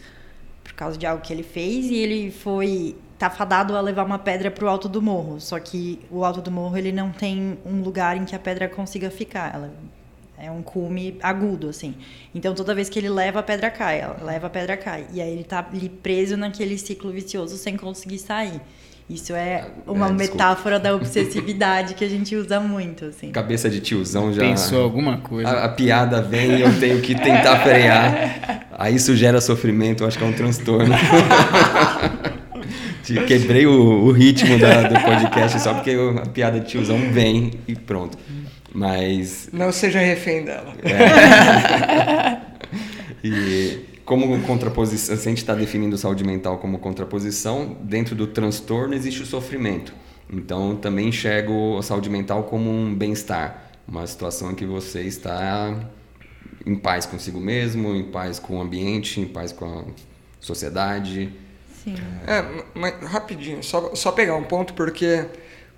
[0.62, 4.18] por causa de algo que ele fez e ele foi tá fadado a levar uma
[4.18, 5.40] pedra para o alto do morro.
[5.40, 8.68] Só que o alto do morro ele não tem um lugar em que a pedra
[8.68, 9.52] consiga ficar.
[9.52, 9.72] Ela
[10.38, 11.96] é um cume agudo assim.
[12.32, 15.06] Então toda vez que ele leva a pedra cai, ela leva a pedra cai.
[15.12, 18.60] E aí ele tá ali preso naquele ciclo vicioso sem conseguir sair.
[19.08, 23.30] Isso é uma É, metáfora da obsessividade que a gente usa muito assim.
[23.30, 24.42] Cabeça de tiozão já.
[24.42, 25.48] Pensou alguma coisa.
[25.48, 28.66] A, a piada vem e eu tenho que tentar frear.
[28.78, 30.94] Aí isso gera sofrimento, eu acho que é um transtorno.
[33.26, 33.72] Quebrei o,
[34.04, 38.18] o ritmo da- do podcast só porque eu- a piada de tiozão vem e pronto.
[38.74, 40.74] Mas Não seja refém dela.
[43.24, 48.94] E como contraposição, se a gente está definindo saúde mental como contraposição, dentro do transtorno
[48.94, 49.92] existe o sofrimento.
[50.32, 55.78] Então também enxergo a saúde mental como um bem-estar, uma situação em que você está
[56.64, 59.84] em paz consigo mesmo, em paz com o ambiente, em paz com a
[60.40, 61.30] sociedade.
[61.84, 61.94] Sim.
[62.26, 65.26] É, mas rapidinho, só, só pegar um ponto, porque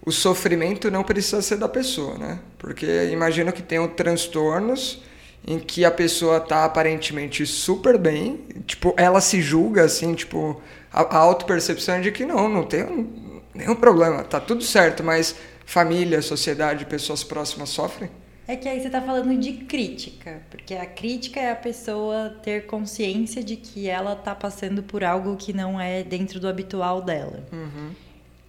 [0.06, 2.38] o sofrimento não precisa ser da pessoa, né?
[2.58, 5.02] Porque imagino que tenham transtornos
[5.46, 10.60] em que a pessoa tá aparentemente super bem, tipo, ela se julga assim, tipo,
[10.92, 15.02] a, a autopercepção é de que não, não tem um- nenhum problema, tá tudo certo,
[15.02, 18.10] mas família, sociedade, pessoas próximas sofrem.
[18.46, 22.66] É que aí você tá falando de crítica, porque a crítica é a pessoa ter
[22.66, 27.44] consciência de que ela tá passando por algo que não é dentro do habitual dela.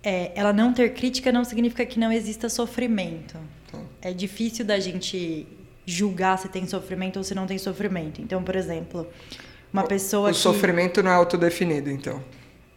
[0.04, 3.38] É, ela não ter crítica não significa que não exista sofrimento.
[4.02, 5.48] É difícil da gente
[5.92, 8.22] julgar se tem sofrimento ou se não tem sofrimento.
[8.22, 9.08] Então, por exemplo,
[9.74, 10.40] uma pessoa o que...
[10.40, 12.24] sofrimento não é autodefinido, então.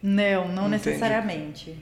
[0.01, 0.89] Não, não Entendi.
[0.89, 1.75] necessariamente.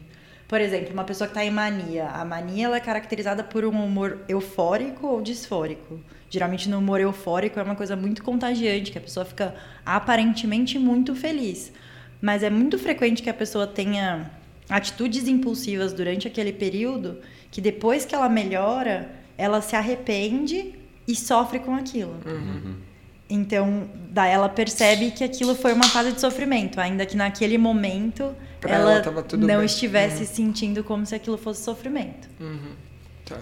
[0.47, 2.07] Por exemplo, uma pessoa que está em mania.
[2.09, 5.99] A mania ela é caracterizada por um humor eufórico ou disfórico.
[6.29, 11.15] Geralmente no humor eufórico é uma coisa muito contagiante, que a pessoa fica aparentemente muito
[11.15, 11.71] feliz.
[12.21, 14.31] Mas é muito frequente que a pessoa tenha
[14.69, 17.19] atitudes impulsivas durante aquele período
[17.51, 20.73] que depois que ela melhora, ela se arrepende
[21.07, 22.15] e sofre com aquilo.
[23.29, 28.33] Então, daí ela percebe que aquilo foi uma fase de sofrimento, ainda que naquele momento
[28.59, 29.65] Pra ela, ela não bem.
[29.65, 32.29] estivesse sentindo como se aquilo fosse sofrimento.
[33.25, 33.37] Tá.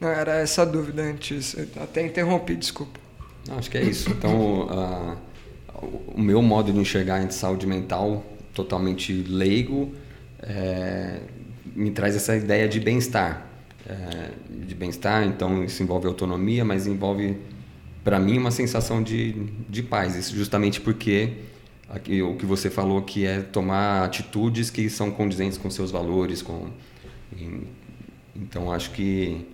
[0.00, 1.54] Não, era essa a dúvida antes.
[1.54, 3.00] Eu até interrompi, desculpa.
[3.48, 4.08] Não, acho que é isso.
[4.10, 5.16] Então, ah,
[6.14, 9.94] o meu modo de enxergar em saúde mental, totalmente leigo,
[10.42, 11.20] é,
[11.74, 13.46] me traz essa ideia de bem-estar.
[13.86, 14.30] É,
[14.66, 17.36] de bem-estar, então isso envolve autonomia, mas envolve,
[18.04, 19.32] para mim, uma sensação de,
[19.68, 20.14] de paz.
[20.16, 21.32] Isso justamente porque
[21.88, 26.42] aqui, o que você falou que é tomar atitudes que são condizentes com seus valores,
[26.42, 26.68] com
[27.36, 27.62] em-
[28.36, 29.46] então acho que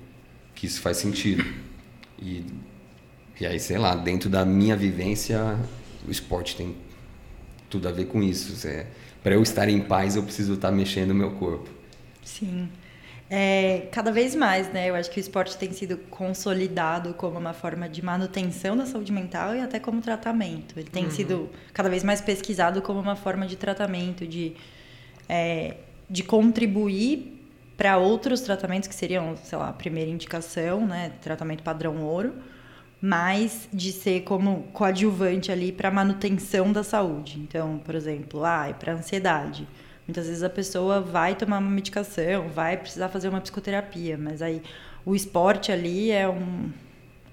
[0.55, 1.45] que isso faz sentido.
[2.21, 2.45] E
[3.41, 5.59] e aí, sei lá, dentro da minha vivência,
[6.09, 6.75] o esporte tem
[7.69, 8.55] tudo a ver com isso.
[9.23, 11.69] Para eu estar em paz, eu preciso estar mexendo o meu corpo.
[12.25, 12.69] Sim.
[13.29, 14.89] É, cada vez mais, né?
[14.89, 19.13] Eu acho que o esporte tem sido consolidado como uma forma de manutenção da saúde
[19.13, 20.79] mental e até como tratamento.
[20.79, 24.55] Ele tem sido cada vez mais pesquisado como uma forma de tratamento, de,
[25.29, 25.75] é,
[26.09, 27.37] de contribuir
[27.77, 31.13] para outros tratamentos que seriam, sei lá, a primeira indicação, né?
[31.21, 32.33] Tratamento padrão ouro,
[33.03, 37.41] mas de ser como coadjuvante ali para manutenção da saúde.
[37.41, 39.67] Então, por exemplo, ah, para ansiedade.
[40.07, 44.63] Muitas vezes a pessoa vai tomar uma medicação, vai precisar fazer uma psicoterapia, mas aí
[45.05, 46.71] o esporte ali é um,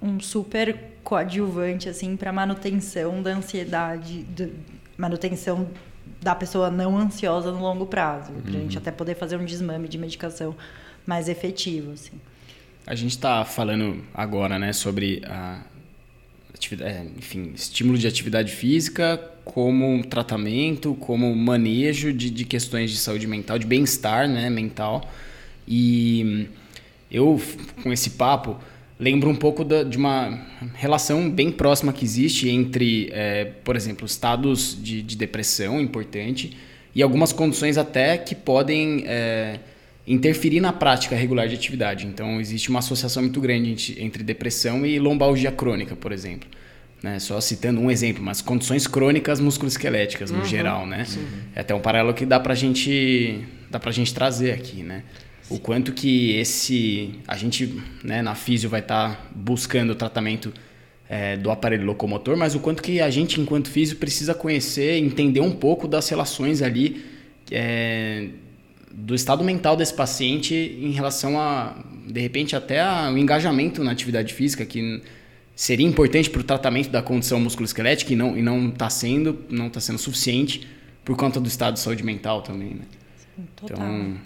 [0.01, 4.25] um super coadjuvante assim para manutenção da ansiedade,
[4.97, 5.69] manutenção
[6.21, 9.88] da pessoa não ansiosa no longo prazo, para a gente até poder fazer um desmame
[9.88, 10.55] de medicação
[11.05, 12.19] mais efetivo, assim.
[12.86, 15.62] A gente está falando agora, né, sobre a
[16.63, 22.97] atividade, é, enfim, estímulo de atividade física como tratamento, como manejo de, de questões de
[22.97, 25.10] saúde mental, de bem-estar né, mental.
[25.67, 26.47] E
[27.12, 27.41] eu,
[27.82, 28.58] com esse papo,
[28.99, 30.39] lembro um pouco da, de uma
[30.73, 36.58] relação bem próxima que existe entre, é, por exemplo, estados de, de, depressão importante
[36.95, 39.60] e algumas condições até que podem é,
[40.06, 42.06] interferir na prática regular de atividade.
[42.06, 46.50] Então, existe uma associação muito grande entre depressão e lombalgia crônica, por exemplo.
[47.02, 47.20] Né?
[47.20, 51.04] Só citando um exemplo, mas condições crônicas musculoesqueléticas no uhum, geral, né?
[51.04, 51.26] Sim.
[51.54, 55.04] É até um paralelo que dá pra gente, dá pra gente trazer aqui, né?
[55.50, 60.54] O quanto que esse a gente, né, na físio vai estar tá buscando o tratamento
[61.10, 65.42] é, do aparelho locomotor, mas o quanto que a gente, enquanto físio, precisa conhecer, entender
[65.42, 67.04] um pouco das relações ali
[67.52, 68.30] é,
[68.93, 71.75] do estado mental desse paciente em relação a,
[72.08, 75.01] de repente, até o engajamento na atividade física, que
[75.56, 79.67] seria importante para o tratamento da condição musculoesquelética e não e não está sendo não
[79.67, 80.67] está sendo suficiente
[81.06, 82.86] por conta do estado de saúde mental também né?
[83.17, 83.77] Sim, total.
[83.77, 84.17] então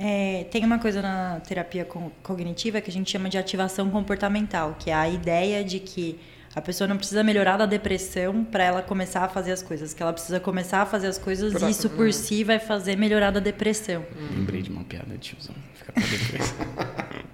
[0.00, 1.86] é, tem uma coisa na terapia
[2.22, 6.18] cognitiva que a gente chama de ativação comportamental que é a ideia de que
[6.54, 10.02] a pessoa não precisa melhorar da depressão para ela começar a fazer as coisas, que
[10.02, 13.40] ela precisa começar a fazer as coisas e isso por si vai fazer melhorar da
[13.40, 14.04] depressão.
[14.34, 15.54] Lembrei de uma piada de tiozão.
[15.74, 16.54] Fica pra depois.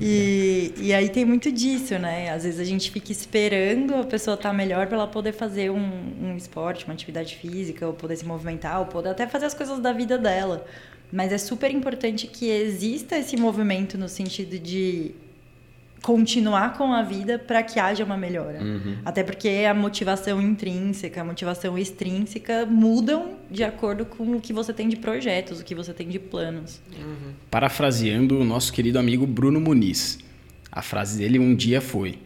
[0.00, 2.30] E, e aí tem muito disso, né?
[2.30, 5.70] Às vezes a gente fica esperando a pessoa estar tá melhor para ela poder fazer
[5.70, 9.54] um, um esporte, uma atividade física, ou poder se movimentar, ou poder até fazer as
[9.54, 10.64] coisas da vida dela.
[11.12, 15.14] Mas é super importante que exista esse movimento no sentido de
[16.02, 18.60] continuar com a vida para que haja uma melhora.
[18.60, 18.96] Uhum.
[19.04, 24.72] Até porque a motivação intrínseca, a motivação extrínseca mudam de acordo com o que você
[24.72, 26.80] tem de projetos, o que você tem de planos.
[26.98, 27.32] Uhum.
[27.48, 30.18] Parafraseando o nosso querido amigo Bruno Muniz,
[30.70, 32.18] a frase dele um dia foi: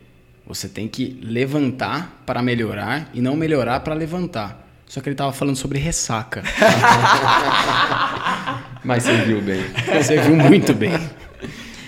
[0.47, 4.65] Você tem que levantar para melhorar e não melhorar para levantar.
[4.87, 6.43] Só que ele estava falando sobre ressaca.
[8.85, 9.65] Mas você viu bem.
[10.01, 10.93] Você viu muito bem.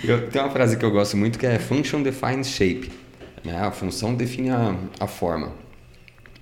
[0.03, 2.91] Eu, tem uma frase que eu gosto muito que é function defines shape.
[3.43, 3.57] Né?
[3.57, 5.53] A função define a, a forma.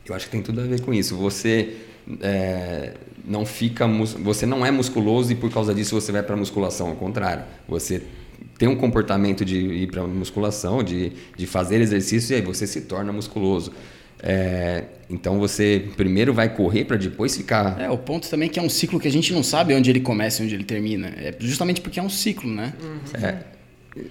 [0.08, 1.15] Eu acho que tem tudo a ver com isso.
[1.17, 1.76] Você
[2.22, 2.93] é,
[3.26, 6.89] não fica você não é musculoso e por causa disso você vai para musculação.
[6.89, 8.02] Ao contrário, você
[8.58, 12.82] tem um comportamento de ir para musculação, de, de fazer exercício e aí você se
[12.82, 13.72] torna musculoso.
[14.22, 17.80] É, então você primeiro vai correr para depois ficar.
[17.80, 19.90] É, o ponto também é que é um ciclo que a gente não sabe onde
[19.90, 21.08] ele começa e onde ele termina.
[21.18, 22.74] É justamente porque é um ciclo, né?
[22.82, 23.26] Uhum.
[23.26, 23.38] É,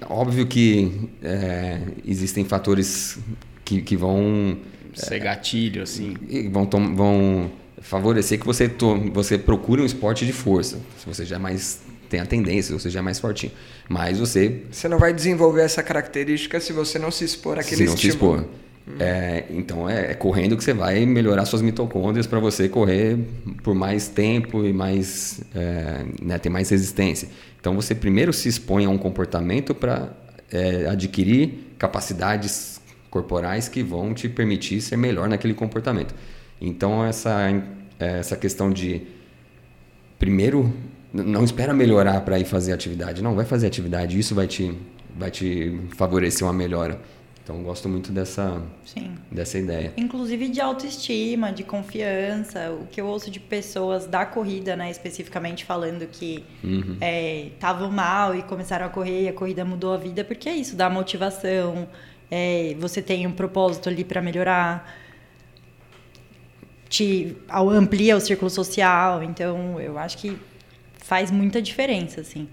[0.08, 3.18] óbvio que é, existem fatores
[3.64, 4.58] que, que vão.
[4.94, 6.14] Ser gatilho, assim.
[6.50, 8.70] Vão, vão favorecer que você,
[9.12, 10.80] você procure um esporte de força.
[10.98, 13.52] Se você já é mais tem a tendência, você já é mais fortinho.
[13.88, 14.62] Mas você.
[14.70, 18.38] Você não vai desenvolver essa característica se você não se expor àquele se não estímulo.
[18.38, 18.65] Se expor.
[19.00, 23.18] É, então é, é, correndo que você vai melhorar suas mitocôndrias para você correr
[23.64, 27.28] por mais tempo e mais é, né, ter mais resistência.
[27.60, 30.10] Então você primeiro se expõe a um comportamento para
[30.52, 36.14] é, adquirir capacidades corporais que vão te permitir ser melhor naquele comportamento.
[36.60, 37.36] Então essa
[37.98, 39.02] essa questão de
[40.18, 40.72] primeiro
[41.12, 44.72] não espera melhorar para ir fazer atividade, não vai fazer atividade, isso vai te
[45.18, 47.00] vai te favorecer uma melhora.
[47.46, 49.14] Então, gosto muito dessa, Sim.
[49.30, 49.92] dessa ideia.
[49.96, 52.72] Inclusive de autoestima, de confiança.
[52.72, 56.44] O que eu ouço de pessoas da corrida, né, especificamente falando que
[57.52, 57.92] estavam uhum.
[57.92, 60.74] é, mal e começaram a correr e a corrida mudou a vida, porque é isso,
[60.74, 61.86] dá motivação,
[62.28, 64.98] é, você tem um propósito ali para melhorar,
[66.88, 69.22] te amplia o círculo social.
[69.22, 70.36] Então, eu acho que
[70.98, 72.48] faz muita diferença, assim.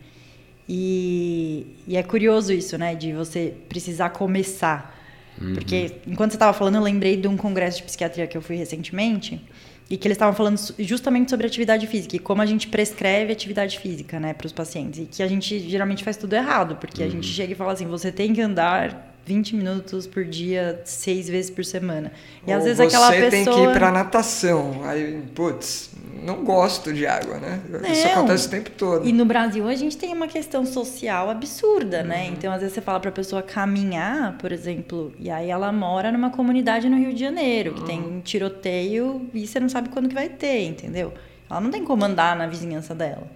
[0.68, 2.96] E, e, é curioso isso, né?
[2.96, 4.98] De você precisar começar.
[5.42, 5.54] Uhum.
[5.54, 8.56] Porque enquanto você estava falando, eu lembrei de um congresso de psiquiatria que eu fui
[8.56, 9.42] recentemente
[9.90, 13.78] e que eles estavam falando justamente sobre atividade física e como a gente prescreve atividade
[13.78, 15.00] física, né, para os pacientes.
[15.02, 17.08] E que a gente geralmente faz tudo errado, porque uhum.
[17.08, 21.30] a gente chega e fala assim: você tem que andar 20 minutos por dia, seis
[21.30, 22.12] vezes por semana.
[22.46, 23.30] E Ou às vezes aquela pessoa.
[23.30, 24.82] Você tem que ir para natação.
[24.84, 27.62] Aí, putz, não gosto de água, né?
[27.70, 27.90] Não.
[27.90, 29.08] Isso acontece o tempo todo.
[29.08, 32.24] E no Brasil a gente tem uma questão social absurda, né?
[32.24, 32.32] uhum.
[32.32, 32.36] né?
[32.38, 36.12] Então, às vezes você fala para a pessoa caminhar, por exemplo, e aí ela mora
[36.12, 37.88] numa comunidade no Rio de Janeiro, que uhum.
[37.88, 41.14] tem tiroteio e você não sabe quando que vai ter, entendeu?
[41.50, 43.28] Ela não tem como andar na vizinhança dela.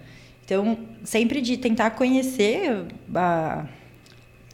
[0.43, 3.65] Então, sempre de tentar conhecer a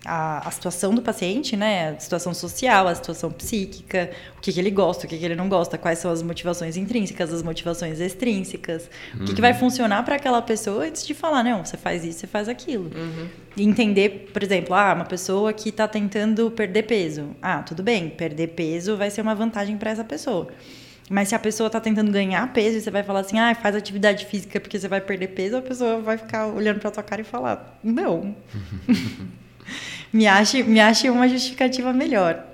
[0.06, 1.90] a, a, situação do paciente, né?
[1.90, 5.36] A situação social, a situação psíquica, o que, que ele gosta, o que, que ele
[5.36, 9.22] não gosta, quais são as motivações intrínsecas, as motivações extrínsecas, uhum.
[9.22, 9.60] o que, que vai uhum.
[9.60, 12.92] funcionar para aquela pessoa antes de falar, não, você faz isso, você faz aquilo.
[12.96, 13.28] Uhum.
[13.56, 17.36] E entender, por exemplo, ah, uma pessoa que está tentando perder peso.
[17.42, 20.50] Ah, tudo bem, perder peso vai ser uma vantagem para essa pessoa.
[21.10, 23.76] Mas se a pessoa tá tentando ganhar peso e você vai falar assim, ah, faz
[23.76, 27.22] atividade física porque você vai perder peso, a pessoa vai ficar olhando pra tua cara
[27.22, 28.36] e falar, não.
[30.14, 32.46] me, ache, me ache uma justificativa melhor.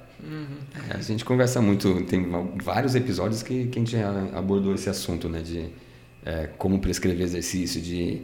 [0.89, 2.25] É, a gente conversa muito, tem
[2.63, 5.41] vários episódios que, que a gente já abordou esse assunto, né?
[5.41, 5.65] De
[6.25, 8.21] é, como prescrever exercício, de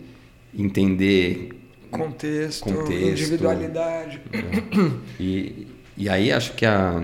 [0.58, 1.50] entender
[1.92, 2.94] Contexto, Contexto.
[3.22, 4.20] individualidade.
[5.20, 5.68] E,
[5.98, 7.04] e aí acho que a,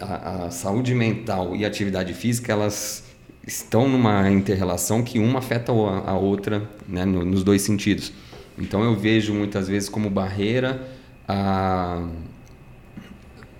[0.00, 3.04] a, a saúde mental e a atividade física, elas
[3.46, 8.12] estão numa interrelação que uma afeta a outra né, no- nos dois sentidos.
[8.58, 10.80] Então eu vejo muitas vezes como barreira
[11.26, 12.06] a,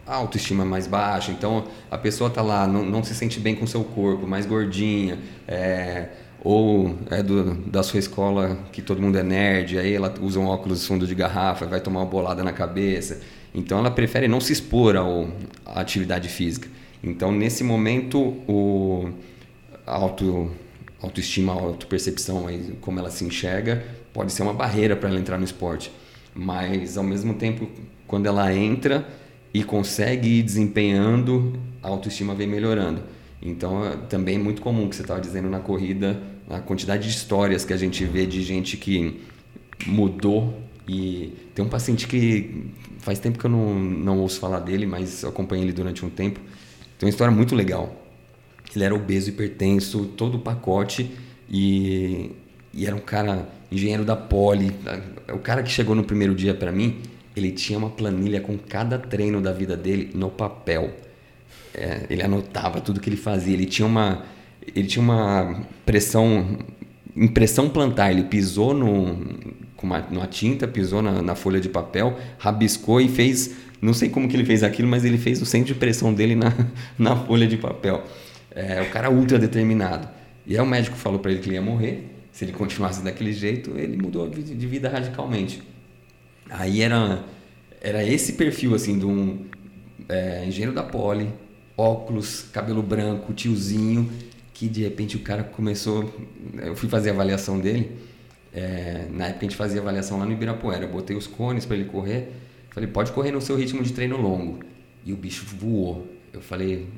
[0.06, 1.32] a autoestima mais baixa.
[1.32, 5.18] Então a pessoa está lá, não, não se sente bem com seu corpo, mais gordinha,
[5.48, 6.08] é,
[6.42, 10.46] ou é do, da sua escola que todo mundo é nerd, aí ela usa um
[10.46, 13.20] óculos fundo de garrafa, vai tomar uma bolada na cabeça.
[13.54, 16.68] Então ela prefere não se expor à atividade física.
[17.02, 19.10] Então nesse momento o
[19.86, 20.50] auto,
[21.00, 22.46] autoestima, autopercepção,
[22.80, 25.90] como ela se enxerga, pode ser uma barreira para ela entrar no esporte.
[26.34, 27.68] Mas, ao mesmo tempo,
[28.06, 29.06] quando ela entra
[29.52, 33.02] e consegue ir desempenhando, a autoestima vem melhorando.
[33.40, 37.64] Então, é também muito comum que você estava dizendo na corrida, a quantidade de histórias
[37.64, 39.20] que a gente vê de gente que
[39.86, 44.86] mudou e tem um paciente que faz tempo que eu não, não ouço falar dele,
[44.86, 46.40] mas acompanhei ele durante um tempo.
[46.98, 48.02] Tem uma história muito legal.
[48.74, 51.10] Ele era obeso, hipertenso, todo o pacote
[51.48, 52.32] e,
[52.76, 54.72] e era um cara engenheiro da Poli.
[55.32, 57.00] O cara que chegou no primeiro dia para mim,
[57.36, 60.90] ele tinha uma planilha com cada treino da vida dele no papel.
[61.72, 63.54] É, ele anotava tudo que ele fazia.
[63.54, 64.24] Ele tinha uma,
[64.74, 66.58] ele tinha uma pressão,
[67.16, 68.10] impressão plantar.
[68.10, 69.16] Ele pisou no,
[69.76, 73.54] com uma, numa tinta, pisou na, na folha de papel, rabiscou e fez.
[73.82, 76.34] Não sei como que ele fez aquilo, mas ele fez o centro de pressão dele
[76.34, 76.52] na,
[76.98, 78.04] na folha de papel.
[78.54, 80.08] É, o cara ultra determinado.
[80.46, 82.13] E aí o médico falou para ele que ele ia morrer.
[82.34, 85.62] Se ele continuasse daquele jeito, ele mudou de vida radicalmente.
[86.50, 87.24] Aí era,
[87.80, 89.46] era esse perfil assim de um
[90.08, 91.32] é, engenheiro da Poli,
[91.76, 94.10] óculos, cabelo branco, tiozinho,
[94.52, 96.12] que de repente o cara começou.
[96.60, 97.92] Eu fui fazer a avaliação dele.
[98.52, 100.86] é, na época a gente fazia avaliação lá no Ibirapuera.
[100.86, 102.32] Eu botei os cones para ele correr.
[102.70, 104.58] Falei, pode correr no seu ritmo de treino longo.
[105.06, 106.04] E o bicho voou.
[106.32, 106.88] Eu falei,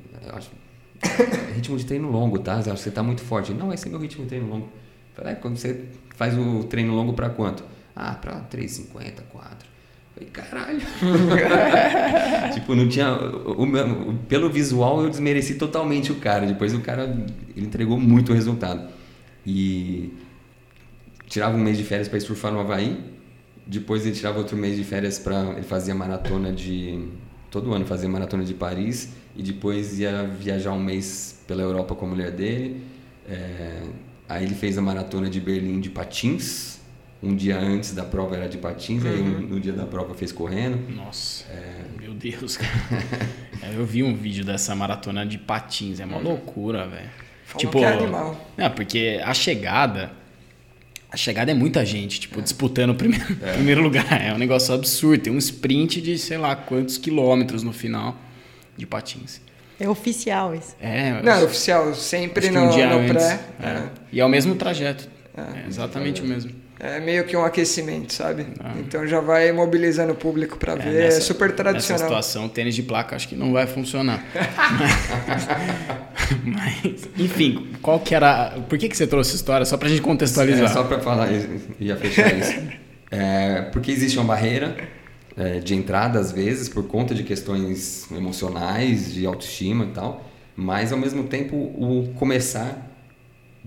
[1.55, 2.63] ritmo de treino longo, tá?
[2.63, 3.53] Você tá muito forte.
[3.53, 4.86] Não, esse é meu ritmo de treino longo.
[5.17, 7.65] Falei, é, quando você faz o treino longo para quanto?
[7.95, 9.69] Ah, para 3,50, 4.
[10.15, 10.81] Falei, caralho.
[12.53, 13.13] tipo, não tinha.
[13.13, 16.47] O, o pelo visual eu desmereci totalmente o cara.
[16.47, 17.05] Depois o cara
[17.57, 18.89] ele entregou muito resultado.
[19.47, 20.13] E
[21.27, 23.03] tirava um mês de férias para surfar no Havaí.
[23.67, 27.09] Depois ele tirava outro mês de férias para ele fazia maratona de
[27.51, 32.07] todo ano fazia maratona de Paris e depois ia viajar um mês pela Europa com
[32.07, 32.83] a mulher dele.
[33.29, 33.83] É,
[34.29, 36.77] aí ele fez a maratona de Berlim de patins.
[37.23, 40.31] Um dia antes da prova era de patins, aí um- no dia da prova fez
[40.33, 40.79] correndo.
[40.95, 41.45] Nossa,
[41.99, 42.73] meu Deus, cara.
[43.63, 47.09] É, eu vi um vídeo dessa maratona de patins, é uma loucura, velho.
[47.47, 48.51] Falam que é animal.
[48.57, 50.13] Não, porque a chegada.
[51.11, 53.25] A chegada é muita gente, tipo, disputando o primeiro,
[53.55, 54.21] primeiro lugar.
[54.21, 55.23] É um negócio absurdo.
[55.23, 58.15] Tem um sprint de sei lá quantos quilômetros no final
[58.77, 59.41] de patins.
[59.79, 60.75] É oficial isso.
[60.81, 63.13] É, Não, era oficial, sempre no, um dia no antes.
[63.13, 63.41] pré.
[63.63, 63.83] é.
[64.13, 65.09] E é o mesmo trajeto.
[65.37, 66.51] É, exatamente o mesmo.
[66.79, 68.47] É meio que um aquecimento, sabe?
[68.79, 70.89] Então já vai mobilizando o público pra ver.
[70.95, 72.07] É, nessa- super Nessa tradicional.
[72.09, 74.23] situação, tênis de placa acho que não vai funcionar.
[75.27, 75.49] mas,
[76.45, 78.55] mas, enfim, qual que era.
[78.69, 79.65] Por que, que você trouxe essa história?
[79.67, 80.71] Só pra gente contextualizar.
[80.71, 81.29] É, só para falar,
[81.81, 82.55] ia fechar isso.
[83.09, 84.77] É, porque existe uma barreira
[85.37, 90.25] é, de entrada, às vezes, por conta de questões emocionais, de autoestima e tal,
[90.57, 92.95] mas ao mesmo tempo o começar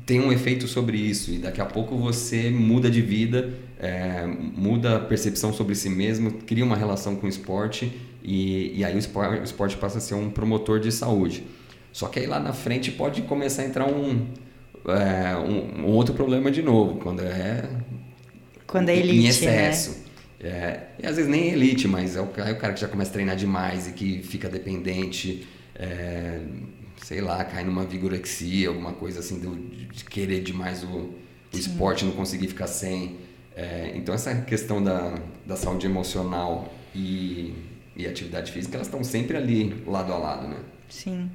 [0.05, 4.95] tem um efeito sobre isso, e daqui a pouco você muda de vida, é, muda
[4.95, 7.91] a percepção sobre si mesmo, cria uma relação com o esporte,
[8.23, 11.43] e, e aí o esporte, o esporte passa a ser um promotor de saúde.
[11.91, 14.25] Só que aí lá na frente pode começar a entrar um,
[14.87, 17.69] é, um, um outro problema de novo, quando é
[18.65, 19.98] Quando é em elite, excesso.
[20.41, 23.09] É, e às vezes nem elite, mas é o, é o cara que já começa
[23.11, 26.41] a treinar demais e que fica dependente, é,
[27.03, 29.55] sei lá, cai numa vigorexia, alguma coisa assim, do-
[29.91, 31.13] de querer demais o, o
[31.53, 33.17] esporte, não conseguir ficar sem.
[33.55, 37.53] É, então essa questão da, da saúde emocional e,
[37.97, 40.57] e atividade física, elas estão sempre ali lado a lado, né?
[40.87, 41.29] Sim.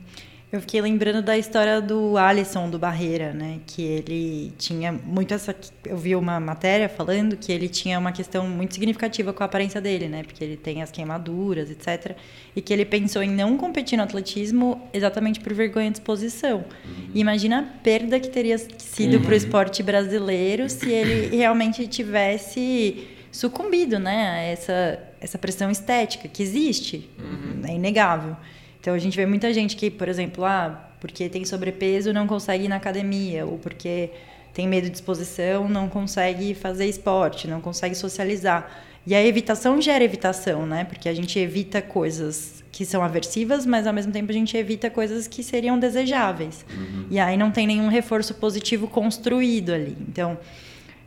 [0.55, 3.59] Eu fiquei lembrando da história do Alisson do Barreira, né?
[3.67, 5.53] Que ele tinha muito essa.
[5.85, 9.81] Eu vi uma matéria falando que ele tinha uma questão muito significativa com a aparência
[9.81, 10.23] dele, né?
[10.23, 12.17] Porque ele tem as queimaduras, etc.
[12.55, 16.59] E que ele pensou em não competir no atletismo exatamente por vergonha de exposição.
[16.59, 17.11] Uhum.
[17.13, 19.23] Imagina a perda que teria sido uhum.
[19.25, 24.31] para o esporte brasileiro se ele realmente tivesse sucumbido, né?
[24.31, 27.69] A essa, essa pressão estética que existe, uhum.
[27.69, 28.37] é inegável.
[28.85, 32.67] Então a gente vê muita gente que, por exemplo, ah, porque tem sobrepeso não consegue
[32.67, 34.11] ir na academia, ou porque
[34.53, 38.71] tem medo de exposição não consegue fazer esporte, não consegue socializar.
[39.07, 40.85] E a evitação gera evitação, né?
[40.85, 44.91] Porque a gente evita coisas que são aversivas, mas ao mesmo tempo a gente evita
[44.91, 46.67] coisas que seriam desejáveis.
[46.71, 47.07] Uhum.
[47.11, 49.97] E aí não tem nenhum reforço positivo construído ali.
[50.07, 50.37] Então,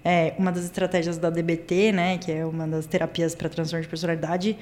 [0.03, 3.89] é, uma das estratégias da DBT, né, que é uma das terapias para transtorno de
[3.89, 4.57] personalidade,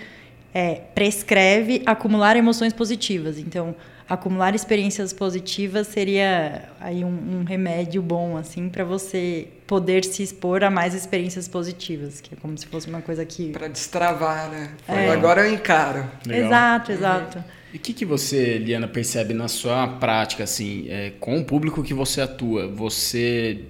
[0.55, 3.37] é, prescreve acumular emoções positivas.
[3.37, 3.75] Então,
[4.07, 10.63] acumular experiências positivas seria aí um, um remédio bom assim para você poder se expor
[10.63, 14.69] a mais experiências positivas, que é como se fosse uma coisa que para destravar, né?
[14.87, 15.09] É.
[15.09, 16.05] Agora eu encaro.
[16.25, 16.45] Legal.
[16.45, 17.43] Exato, exato.
[17.73, 21.83] E o que, que você, Liana, percebe na sua prática, assim, é, com o público
[21.83, 22.69] que você atua?
[22.69, 23.65] Você,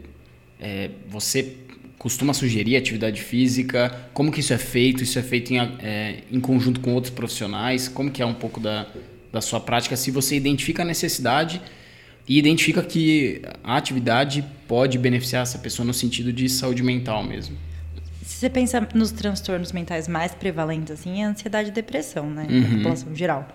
[0.62, 1.58] é, você
[2.06, 3.92] costuma sugerir atividade física?
[4.14, 5.02] Como que isso é feito?
[5.02, 7.88] Isso é feito em, é, em conjunto com outros profissionais?
[7.88, 8.86] Como que é um pouco da,
[9.34, 9.98] da sua prática?
[9.98, 11.60] Se você identifica a necessidade
[12.30, 17.58] e identifica que a atividade pode beneficiar essa pessoa no sentido de saúde mental mesmo.
[18.22, 22.46] Se você pensa nos transtornos mentais mais prevalentes, assim, é ansiedade e depressão, né?
[22.48, 22.62] Uhum.
[22.62, 23.48] Na população geral.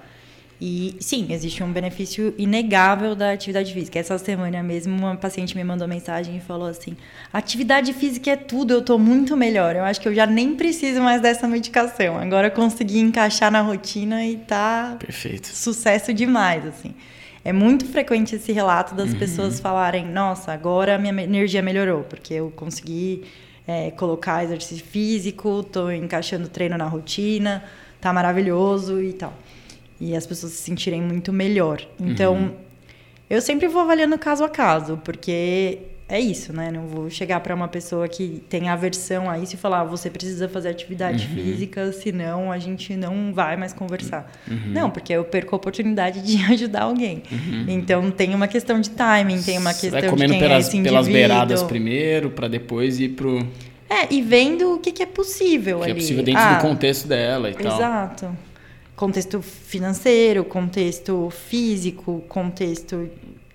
[0.61, 3.99] E sim, existe um benefício inegável da atividade física.
[3.99, 6.95] Essa semana mesmo, uma paciente me mandou mensagem e falou assim:
[7.33, 9.75] atividade física é tudo, eu estou muito melhor.
[9.75, 12.19] Eu acho que eu já nem preciso mais dessa medicação.
[12.19, 15.49] Agora eu consegui encaixar na rotina e tá Perfeito.
[15.49, 16.95] sucesso demais, assim.
[17.43, 19.19] É muito frequente esse relato das uhum.
[19.19, 23.25] pessoas falarem: nossa, agora a minha energia melhorou, porque eu consegui
[23.67, 27.65] é, colocar exercício físico, estou encaixando treino na rotina,
[27.99, 29.33] tá maravilhoso e tal
[30.01, 31.87] e as pessoas se sentirem muito melhor.
[32.01, 32.51] Então, uhum.
[33.29, 35.79] eu sempre vou avaliando caso a caso, porque
[36.11, 36.73] é isso, né?
[36.73, 40.11] Não vou chegar para uma pessoa que tem aversão a isso e falar, ah, você
[40.11, 41.35] precisa fazer atividade uhum.
[41.35, 44.31] física, senão a gente não vai mais conversar.
[44.49, 44.73] Uhum.
[44.73, 47.23] Não, porque eu perco a oportunidade de ajudar alguém.
[47.31, 47.67] Uhum.
[47.69, 50.69] Então tem uma questão de timing, tem uma questão vai comendo de quem pelas, é
[50.69, 53.47] esse pelas beiradas primeiro, para depois ir pro
[53.89, 55.93] É, e vendo o que, que é possível que ali.
[55.93, 57.69] é possível dentro ah, do contexto dela e exato.
[57.69, 57.77] tal.
[57.77, 58.50] Exato
[59.01, 63.09] contexto financeiro, contexto físico, contexto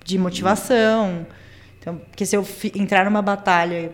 [0.04, 1.28] de motivação.
[1.80, 2.44] Então, porque se eu
[2.74, 3.92] entrar numa batalha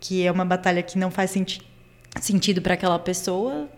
[0.00, 1.60] que é uma batalha que não faz senti
[2.22, 3.68] sentido para aquela pessoa,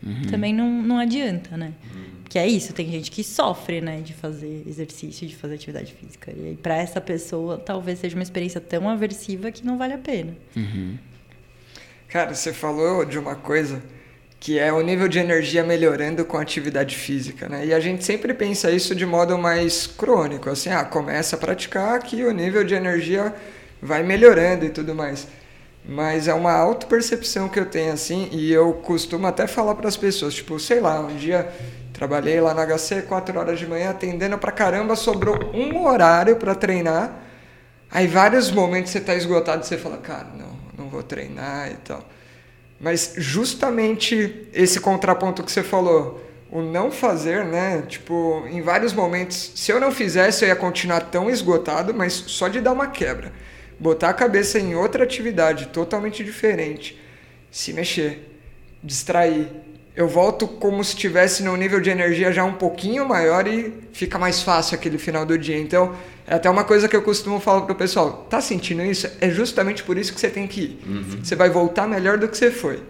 [0.00, 0.22] uhum.
[0.30, 1.72] também não, não adianta, né?
[1.92, 2.04] Uhum.
[2.28, 6.32] Que é isso, tem gente que sofre, né, de fazer exercício, de fazer atividade física.
[6.36, 9.98] E aí, para essa pessoa, talvez seja uma experiência tão aversiva que não vale a
[9.98, 10.36] pena.
[10.54, 10.96] Uhum.
[12.06, 13.82] Cara, você falou de uma coisa
[14.38, 17.66] que é o nível de energia melhorando com a atividade física, né?
[17.66, 21.98] E a gente sempre pensa isso de modo mais crônico, assim, ah, começa a praticar
[22.00, 23.34] que o nível de energia
[23.80, 25.26] vai melhorando e tudo mais.
[25.88, 29.96] Mas é uma auto-percepção que eu tenho, assim, e eu costumo até falar para as
[29.96, 31.48] pessoas, tipo, sei lá, um dia
[31.92, 36.54] trabalhei lá na HC, 4 horas de manhã, atendendo pra caramba, sobrou um horário para
[36.54, 37.20] treinar,
[37.90, 41.76] aí vários momentos você tá esgotado e você fala, cara, não, não vou treinar e
[41.76, 42.04] tal.
[42.80, 47.82] Mas justamente esse contraponto que você falou, o não fazer, né?
[47.88, 52.48] Tipo, em vários momentos, se eu não fizesse, eu ia continuar tão esgotado, mas só
[52.48, 53.32] de dar uma quebra.
[53.78, 57.00] Botar a cabeça em outra atividade totalmente diferente,
[57.50, 58.38] se mexer,
[58.82, 59.48] distrair.
[59.94, 64.18] Eu volto como se estivesse num nível de energia já um pouquinho maior e fica
[64.18, 65.58] mais fácil aquele final do dia.
[65.58, 65.94] Então,
[66.26, 69.08] é até uma coisa que eu costumo falar pro pessoal, tá sentindo isso?
[69.20, 70.80] É justamente por isso que você tem que ir.
[70.84, 71.24] Uhum.
[71.24, 72.82] Você vai voltar melhor do que você foi.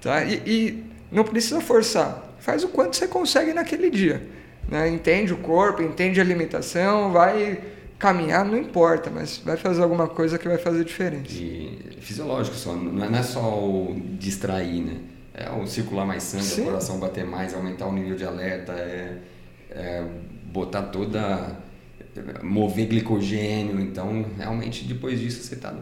[0.00, 0.22] Tá?
[0.24, 2.36] E, e, não precisa forçar.
[2.38, 4.22] Faz o quanto você consegue naquele dia.
[4.68, 4.88] Né?
[4.88, 7.58] Entende o corpo, entende a alimentação, vai
[7.98, 11.32] caminhar, não importa, mas vai fazer alguma coisa que vai fazer diferença.
[11.32, 14.96] E fisiológico só, não é só o distrair, né?
[15.32, 19.18] É o circular mais sangue, o coração bater mais, aumentar o nível de alerta, é,
[19.70, 20.04] é
[20.44, 21.63] botar toda
[22.42, 23.80] mover glicogênio.
[23.80, 25.74] Então, realmente, depois disso, você está.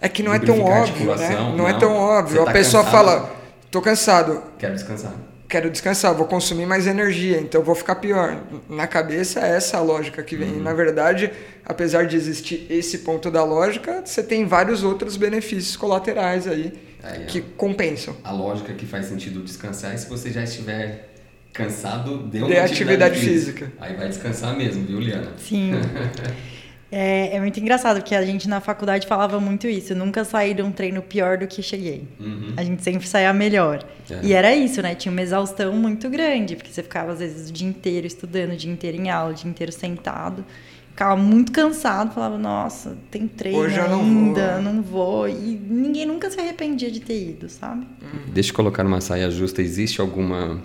[0.00, 1.30] É que não é tão óbvio, né?
[1.30, 2.44] Não, não, é tão óbvio.
[2.44, 3.36] Tá a pessoa cansado, fala:
[3.70, 4.42] tô cansado.
[4.58, 5.14] Quero descansar.
[5.48, 8.42] Quero descansar, vou consumir mais energia, então vou ficar pior.
[8.68, 10.54] Na cabeça é essa a lógica que vem.
[10.54, 10.62] Uhum.
[10.62, 11.30] Na verdade,
[11.64, 17.18] apesar de existir esse ponto da lógica, você tem vários outros benefícios colaterais aí é,
[17.26, 18.16] que compensam.
[18.24, 21.15] A lógica que faz sentido descansar é se você já estiver
[21.56, 22.72] cansado deu uma De atividade,
[23.04, 23.66] atividade física.
[23.66, 23.72] física.
[23.80, 25.32] Aí vai descansar mesmo, viu, Liana?
[25.38, 25.72] Sim.
[26.90, 29.92] É, é muito engraçado, porque a gente na faculdade falava muito isso.
[29.94, 32.06] Nunca saí de um treino pior do que cheguei.
[32.18, 32.54] Uhum.
[32.56, 33.84] A gente sempre saía melhor.
[34.08, 34.20] É.
[34.22, 34.94] E era isso, né?
[34.94, 38.56] Tinha uma exaustão muito grande, porque você ficava, às vezes, o dia inteiro estudando, o
[38.56, 40.44] dia inteiro em aula, o dia inteiro sentado.
[40.90, 44.62] Ficava muito cansado, falava, nossa, tem treino Hoje eu não ainda, vou.
[44.62, 45.28] não vou.
[45.28, 47.86] E ninguém nunca se arrependia de ter ido, sabe?
[48.28, 49.60] Deixa eu colocar numa saia justa.
[49.60, 50.62] Existe alguma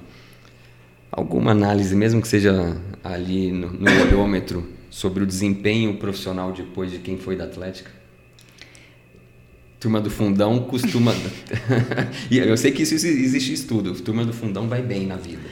[1.11, 6.99] alguma análise, mesmo que seja ali no, no olhômetro, sobre o desempenho profissional depois de
[6.99, 7.91] quem foi da Atlética?
[9.79, 11.11] Turma do fundão costuma.
[12.29, 13.93] e eu sei que isso existe estudo.
[13.95, 15.49] Turma do fundão vai bem na vida.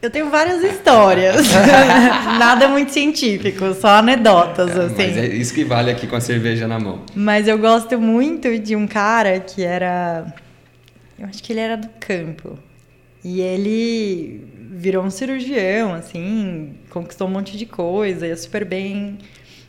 [0.00, 1.44] Eu tenho várias histórias.
[2.38, 4.94] Nada muito científico, só anedotas, assim.
[4.96, 7.02] Mas é isso que vale aqui com a cerveja na mão.
[7.16, 10.32] Mas eu gosto muito de um cara que era.
[11.18, 12.56] Eu acho que ele era do campo.
[13.28, 19.18] E ele virou um cirurgião, assim, conquistou um monte de coisa, ia super bem.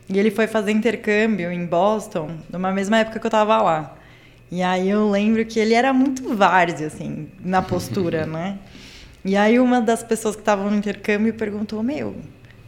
[0.07, 3.97] E ele foi fazer intercâmbio em Boston, numa mesma época que eu tava lá.
[4.51, 8.59] E aí eu lembro que ele era muito várzea, assim, na postura, né?
[9.25, 12.15] E aí uma das pessoas que estavam no intercâmbio perguntou: Meu,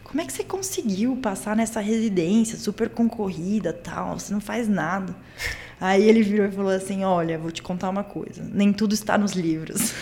[0.03, 4.17] como é que você conseguiu passar nessa residência super concorrida tal?
[4.17, 5.15] Você não faz nada.
[5.81, 9.17] Aí ele virou e falou assim: Olha, vou te contar uma coisa, nem tudo está
[9.17, 9.93] nos livros.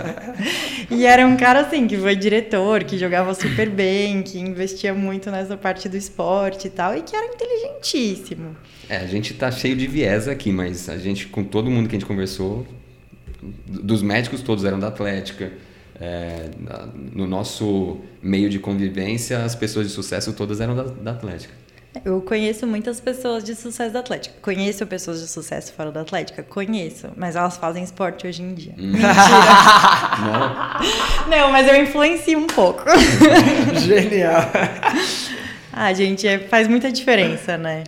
[0.90, 5.30] e era um cara assim, que foi diretor, que jogava super bem, que investia muito
[5.30, 8.56] nessa parte do esporte e tal, e que era inteligentíssimo.
[8.88, 11.96] É, a gente tá cheio de viés aqui, mas a gente, com todo mundo que
[11.96, 12.66] a gente conversou,
[13.66, 15.52] dos médicos todos eram da Atlética.
[16.00, 16.50] É,
[17.12, 21.63] no nosso meio de convivência, as pessoas de sucesso todas eram da, da Atlética.
[22.02, 24.34] Eu conheço muitas pessoas de sucesso da Atlética.
[24.42, 26.42] Conheço pessoas de sucesso fora da Atlética?
[26.42, 27.08] Conheço.
[27.16, 28.74] Mas elas fazem esporte hoje em dia.
[28.76, 28.98] Não?
[31.28, 32.82] Não, mas eu influencio um pouco.
[33.86, 34.42] Genial.
[35.76, 37.82] Ah, gente, é- faz muita diferença, né?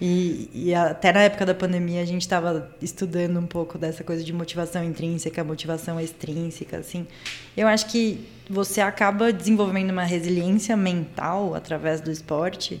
[0.00, 4.24] E, e até na época da pandemia a gente estava estudando um pouco dessa coisa
[4.24, 7.06] de motivação intrínseca, motivação extrínseca, assim.
[7.54, 12.80] Eu acho que você acaba desenvolvendo uma resiliência mental através do esporte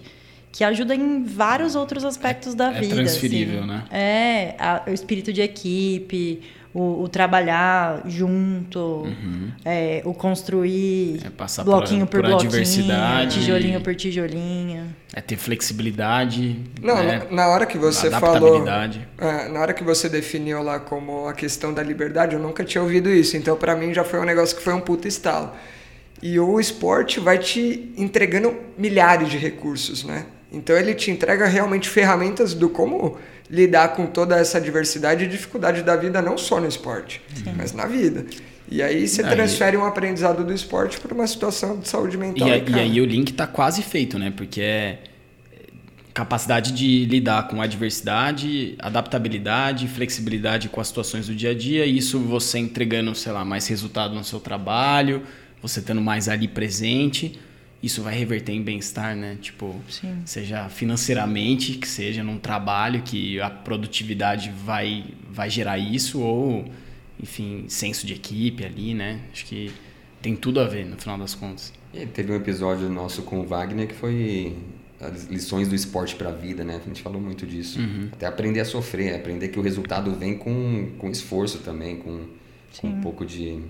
[0.58, 2.96] que ajuda em vários outros aspectos da é vida.
[2.96, 3.68] transferível, assim.
[3.68, 3.84] né?
[3.92, 6.42] É, a- o espírito de equipe,
[6.74, 9.06] o, o trabalhar junto,
[9.64, 11.26] é, o construir Uhum.
[11.26, 13.34] É passar bloquinho por, por, por bloquinho, adversidade.
[13.38, 14.92] tijolinho por tijolinho.
[15.14, 16.58] É ter flexibilidade.
[16.82, 17.22] Não, né?
[17.30, 18.66] na, na hora que você falou.
[19.16, 22.82] É, na hora que você definiu lá como a questão da liberdade, eu nunca tinha
[22.82, 23.36] ouvido isso.
[23.36, 25.52] Então, pra mim, já foi um negócio que foi um puta estalo.
[26.20, 30.26] E o esporte vai te entregando milhares de recursos, né?
[30.52, 33.18] Então, ele te entrega realmente ferramentas do como
[33.50, 37.20] lidar com toda essa diversidade e dificuldade da vida, não só no esporte,
[37.56, 38.24] mas na vida.
[38.70, 42.18] E aí você Aí- transfere um aprendizado do esporte para uma situação de saúde E,
[42.18, 42.48] mental.
[42.48, 44.30] a- e, e cara, aí o link tá quase feito, né?
[44.36, 44.98] Porque é
[46.12, 51.96] capacidade de lidar com adversidade, adaptabilidade, flexibilidade com as situações do dia a dia, e
[51.96, 55.22] isso você entregando, sei lá, mais resultado no seu trabalho,
[55.62, 57.38] você estando mais ali presente,
[57.82, 59.38] isso vai reverter em bem-estar, né?
[59.40, 60.22] Tipo, Sim.
[60.24, 66.64] seja financeiramente, que seja num trabalho que a produtividade vai vai gerar isso ou
[67.20, 69.20] enfim, senso de equipe ali, né?
[69.32, 69.72] Acho que
[70.20, 71.72] tem tudo a ver no final das contas.
[71.92, 74.56] E aí teve um episódio nosso com o Wagner que foi
[75.00, 76.80] as lições do esporte para a vida, né?
[76.82, 77.78] A gente falou muito disso.
[78.12, 82.24] Até aprender a sofrer, aprender que o resultado vem com, com esforço também, com,
[82.80, 83.60] com um pouco de,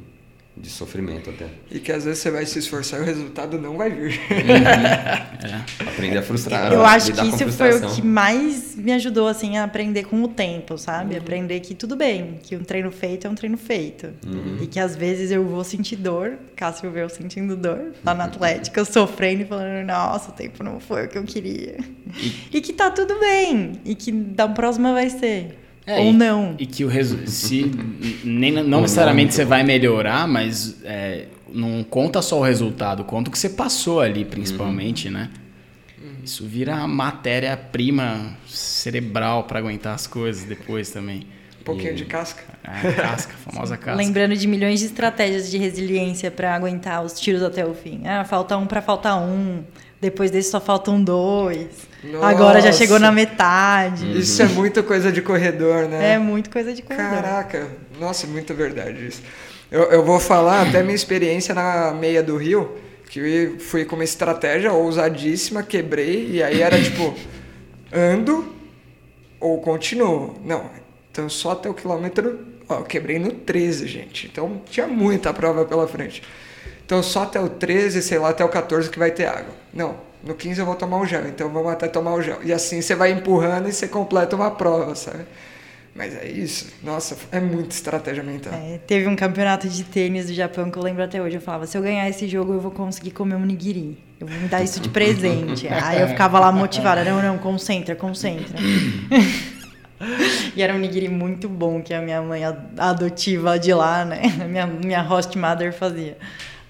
[0.60, 1.46] de sofrimento até.
[1.70, 4.20] e que às vezes você vai se esforçar e o resultado não vai vir.
[5.80, 6.72] Aprender a frustrar.
[6.72, 10.22] Eu a acho que isso foi o que mais me ajudou assim a aprender com
[10.22, 11.14] o tempo, sabe?
[11.14, 11.20] Uhum.
[11.20, 14.12] Aprender que tudo bem, que um treino feito é um treino feito.
[14.26, 14.58] Uhum.
[14.60, 18.24] E que às vezes eu vou sentir dor, Cássio vê eu sentindo dor, lá na
[18.24, 21.76] Atlética, eu sofrendo e falando, nossa, o tempo não foi o que eu queria.
[22.52, 25.58] E, que tá tudo bem, e que da próxima vai ser.
[25.88, 26.54] É, Ou e- não.
[26.58, 27.70] E que o resu- se
[28.22, 33.32] nem não necessariamente você vai melhorar, mas é, não conta só o resultado, conta o
[33.32, 35.30] que você passou ali, principalmente, né?
[36.22, 41.26] Isso vira matéria-prima cerebral para aguentar as coisas depois também.
[41.60, 42.42] Um pouquinho de casca.
[42.64, 43.94] É, casca, famosa casca.
[43.96, 48.02] Lembrando de milhões de estratégias de resiliência para aguentar os tiros até o fim.
[48.06, 49.62] Ah, falta um para faltar um.
[50.00, 51.66] Depois desse só faltam dois.
[52.22, 52.78] Agora já Nossa.
[52.78, 54.18] chegou na metade.
[54.18, 56.14] Isso é muita coisa de corredor, né?
[56.14, 57.10] É muito coisa de corredor.
[57.10, 57.68] Caraca,
[57.98, 59.22] nossa, muita verdade isso.
[59.70, 62.76] Eu, eu vou falar até minha experiência na meia do Rio,
[63.10, 67.14] que fui com uma estratégia ousadíssima, quebrei, e aí era tipo,
[67.92, 68.54] ando
[69.40, 70.36] ou continuo.
[70.44, 70.70] Não,
[71.10, 74.26] então só até o quilômetro Ó, eu quebrei no 13, gente.
[74.26, 76.22] Então tinha muita prova pela frente.
[76.88, 79.54] Então só até o 13, sei lá, até o 14 que vai ter água.
[79.74, 82.38] Não, no 15 eu vou tomar o gel, então vamos até tomar o gel.
[82.42, 85.26] E assim você vai empurrando e você completa uma prova, sabe?
[85.94, 86.72] Mas é isso.
[86.82, 88.54] Nossa, é muita estratégia mental.
[88.54, 91.36] É, teve um campeonato de tênis do Japão que eu lembro até hoje.
[91.36, 94.02] Eu falava, se eu ganhar esse jogo, eu vou conseguir comer um nigiri.
[94.18, 95.68] Eu vou me dar isso de presente.
[95.84, 97.04] Aí eu ficava lá motivada.
[97.04, 98.56] Não, não, concentra, concentra.
[100.56, 102.44] e era um nigiri muito bom que a minha mãe
[102.78, 104.22] adotiva de lá, né?
[104.48, 106.16] Minha, minha host mother fazia.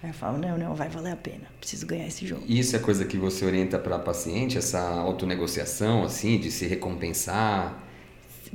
[0.03, 2.45] Aí eu falo, não, não, vai valer a pena, preciso ganhar esse jogo.
[2.49, 7.83] Isso é coisa que você orienta para paciente, essa autonegociação, assim, de se recompensar?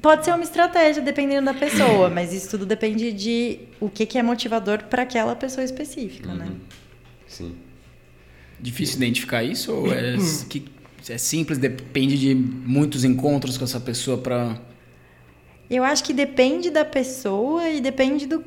[0.01, 4.17] Pode ser uma estratégia, dependendo da pessoa, mas isso tudo depende de o que, que
[4.17, 6.45] é motivador para aquela pessoa específica, né?
[6.45, 6.51] uhum.
[6.51, 6.57] né?
[7.27, 7.55] Sim.
[8.59, 10.15] Difícil identificar isso ou é,
[10.49, 10.65] que,
[11.09, 14.57] é simples, depende de muitos encontros com essa pessoa para...
[15.69, 18.43] Eu acho que depende da pessoa e depende do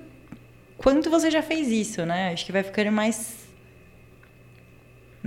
[0.76, 2.32] quanto você já fez isso, né?
[2.32, 3.46] Acho que vai ficando mais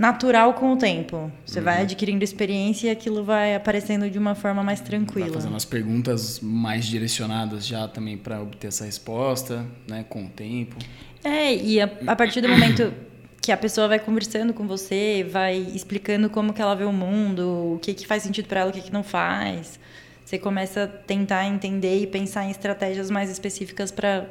[0.00, 1.30] natural com o tempo.
[1.44, 1.64] Você uhum.
[1.66, 5.26] vai adquirindo experiência e aquilo vai aparecendo de uma forma mais tranquila.
[5.26, 10.28] Vai fazendo as perguntas mais direcionadas já também para obter essa resposta, né, com o
[10.30, 10.76] tempo.
[11.22, 12.94] É, e a, a partir do momento
[13.42, 17.74] que a pessoa vai conversando com você, vai explicando como que ela vê o mundo,
[17.74, 19.78] o que que faz sentido para ela, o que que não faz.
[20.24, 24.26] Você começa a tentar entender e pensar em estratégias mais específicas para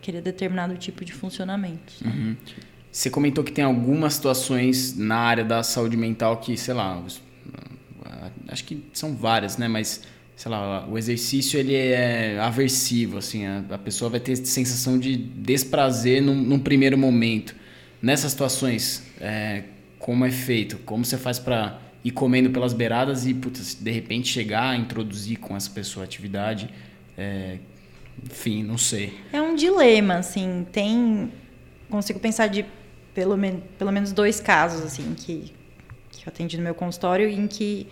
[0.00, 1.92] aquele determinado tipo de funcionamento.
[2.04, 2.34] Uhum.
[2.90, 7.00] Você comentou que tem algumas situações na área da saúde mental que, sei lá,
[8.48, 9.68] acho que são várias, né?
[9.68, 10.02] Mas,
[10.34, 16.20] sei lá, o exercício ele é aversivo, assim, a, pessoa vai ter sensação de desprazer
[16.20, 17.54] num, num primeiro momento.
[18.02, 19.64] Nessas situações, é,
[19.98, 20.78] como é feito?
[20.78, 25.38] Como você faz para ir comendo pelas beiradas e, putz, de repente chegar a introduzir
[25.38, 26.70] com essa pessoa a atividade?
[27.16, 27.58] É,
[28.24, 29.18] enfim, não sei.
[29.32, 30.66] É um dilema, assim.
[30.72, 31.32] Tem.
[31.88, 32.64] Consigo pensar de
[33.14, 35.52] pelo, men pelo menos dois casos, assim, que,
[36.10, 37.88] que eu atendi no meu consultório, em que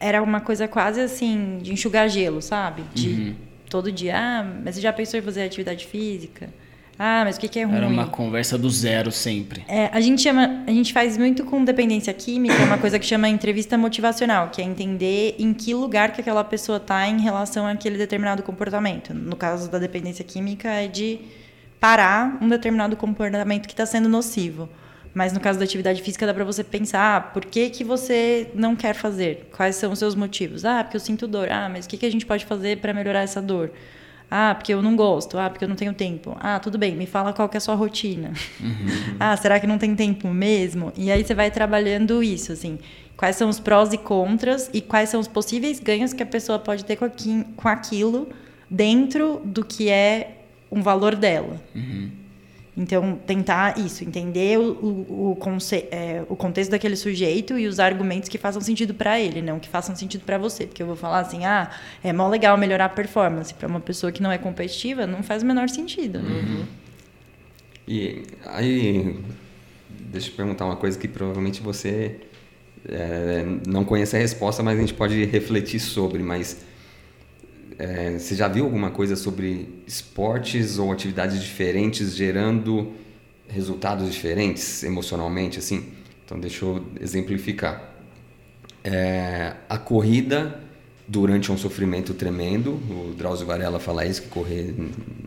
[0.00, 2.82] era uma coisa quase assim, de enxugar gelo, sabe?
[2.94, 3.34] De uhum.
[3.70, 6.52] todo dia, ah, mas você já pensou em fazer atividade física?
[6.98, 7.76] Ah, mas o que, que é ruim?
[7.76, 9.64] Era uma conversa do zero sempre.
[9.68, 13.28] É, a gente chama, a gente faz muito com dependência química, uma coisa que chama
[13.28, 17.98] entrevista motivacional, que é entender em que lugar que aquela pessoa está em relação àquele
[17.98, 19.12] determinado comportamento.
[19.12, 21.20] No caso da dependência química é de
[21.80, 24.68] parar um determinado comportamento que está sendo nocivo.
[25.12, 28.50] Mas no caso da atividade física dá para você pensar, ah, por que que você
[28.54, 29.48] não quer fazer?
[29.56, 30.64] Quais são os seus motivos?
[30.64, 31.48] Ah, porque eu sinto dor.
[31.50, 33.70] Ah, mas o que que a gente pode fazer para melhorar essa dor?
[34.36, 35.38] Ah, porque eu não gosto.
[35.38, 36.36] Ah, porque eu não tenho tempo.
[36.40, 38.32] Ah, tudo bem, me fala qual que é a sua rotina.
[38.60, 39.14] Uhum.
[39.20, 40.92] ah, será que não tem tempo mesmo?
[40.96, 42.80] E aí você vai trabalhando isso, assim.
[43.16, 46.58] Quais são os prós e contras e quais são os possíveis ganhos que a pessoa
[46.58, 48.28] pode ter com, aqui, com aquilo
[48.68, 51.62] dentro do que é um valor dela.
[51.72, 52.03] Uhum.
[52.76, 55.58] Então, tentar isso, entender o, o, o,
[55.92, 59.68] é, o, contexto daquele sujeito e os argumentos que façam sentido para ele, não que
[59.68, 60.66] façam sentido para você.
[60.66, 61.70] Porque eu vou falar assim, ah,
[62.02, 63.54] é mó legal melhorar a performance.
[63.54, 66.18] Para uma pessoa que não é competitiva, não faz o menor sentido.
[66.18, 66.30] Né?
[66.30, 66.64] Uhum.
[67.86, 69.20] E aí,
[69.88, 72.16] deixa eu perguntar uma coisa que provavelmente você
[72.88, 76.24] é, não conhece a resposta, mas a gente pode refletir sobre.
[76.24, 76.64] Mas
[77.78, 82.92] é, você já viu alguma coisa sobre esportes ou atividades diferentes gerando
[83.48, 85.92] resultados diferentes emocionalmente, assim?
[86.24, 87.94] Então, deixa eu exemplificar.
[88.82, 90.60] É, a corrida
[91.06, 94.74] durante um sofrimento tremendo, o Drauzio Varela fala isso, que correr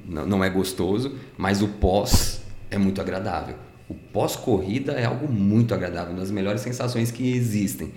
[0.07, 2.41] não é gostoso, mas o pós
[2.71, 3.55] é muito agradável.
[3.87, 7.93] O pós-corrida é algo muito agradável, uma das melhores sensações que existem.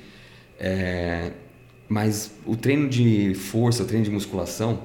[0.58, 1.32] É,
[1.90, 4.80] mas o treino de força, o treino de musculação,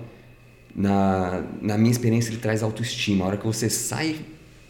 [0.75, 3.23] na, na minha experiência, ele traz autoestima.
[3.23, 4.15] A hora que você sai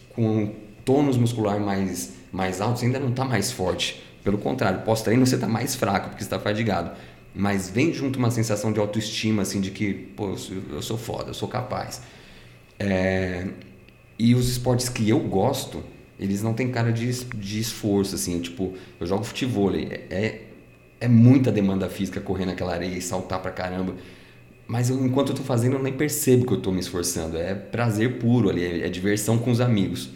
[0.09, 4.03] com um tônus muscular mais, mais alto, você ainda não está mais forte.
[4.21, 6.91] Pelo contrário, pós-treino você está mais fraco, porque você está fadigado.
[7.33, 10.97] Mas vem junto uma sensação de autoestima, assim, de que, pô, eu sou, eu sou
[10.97, 12.01] foda, eu sou capaz.
[12.77, 13.47] É,
[14.19, 15.81] e os esportes que eu gosto,
[16.19, 18.41] eles não têm cara de, de esforço, assim.
[18.41, 20.41] Tipo, eu jogo futebol, é,
[20.99, 23.95] é muita demanda física correr naquela areia e saltar pra caramba.
[24.67, 27.37] Mas eu, enquanto eu tô fazendo, eu nem percebo que eu tô me esforçando.
[27.37, 30.09] É prazer puro ali, é, é diversão com os amigos.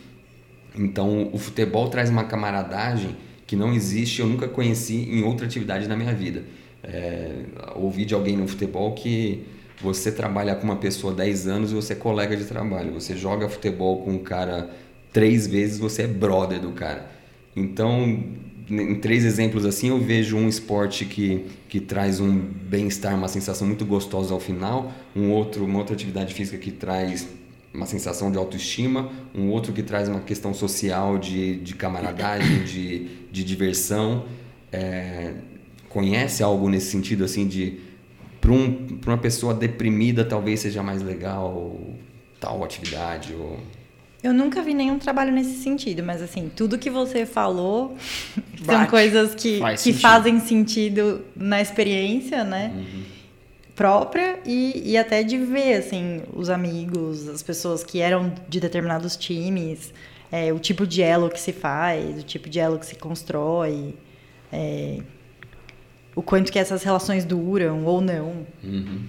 [0.75, 3.15] Então, o futebol traz uma camaradagem
[3.45, 6.43] que não existe, eu nunca conheci em outra atividade na minha vida.
[6.83, 7.43] É,
[7.75, 9.43] ouvi de alguém no futebol que
[9.81, 12.93] você trabalha com uma pessoa 10 anos e você é colega de trabalho.
[12.93, 14.69] Você joga futebol com um cara
[15.11, 17.09] três vezes, você é brother do cara.
[17.55, 18.23] Então,
[18.69, 23.67] em três exemplos assim, eu vejo um esporte que, que traz um bem-estar, uma sensação
[23.67, 27.27] muito gostosa ao final, um outro, uma outra atividade física que traz
[27.73, 33.07] uma sensação de autoestima, um outro que traz uma questão social de, de camaradagem, de,
[33.31, 34.25] de diversão.
[34.71, 35.33] É,
[35.89, 37.79] conhece algo nesse sentido assim de
[38.39, 41.75] para um, uma pessoa deprimida talvez seja mais legal
[42.39, 43.59] tal atividade ou
[44.21, 47.95] eu nunca vi nenhum trabalho nesse sentido, mas assim, tudo que você falou
[48.61, 48.65] Bate.
[48.65, 50.01] são coisas que, Faz que sentido.
[50.01, 52.73] fazem sentido na experiência, né?
[53.75, 59.15] Própria e, e até de ver, assim, os amigos, as pessoas que eram de determinados
[59.15, 59.93] times,
[60.29, 63.95] é, o tipo de elo que se faz, o tipo de elo que se constrói,
[64.51, 64.99] é,
[66.13, 68.45] o quanto que essas relações duram ou não.
[68.61, 69.03] Uhum.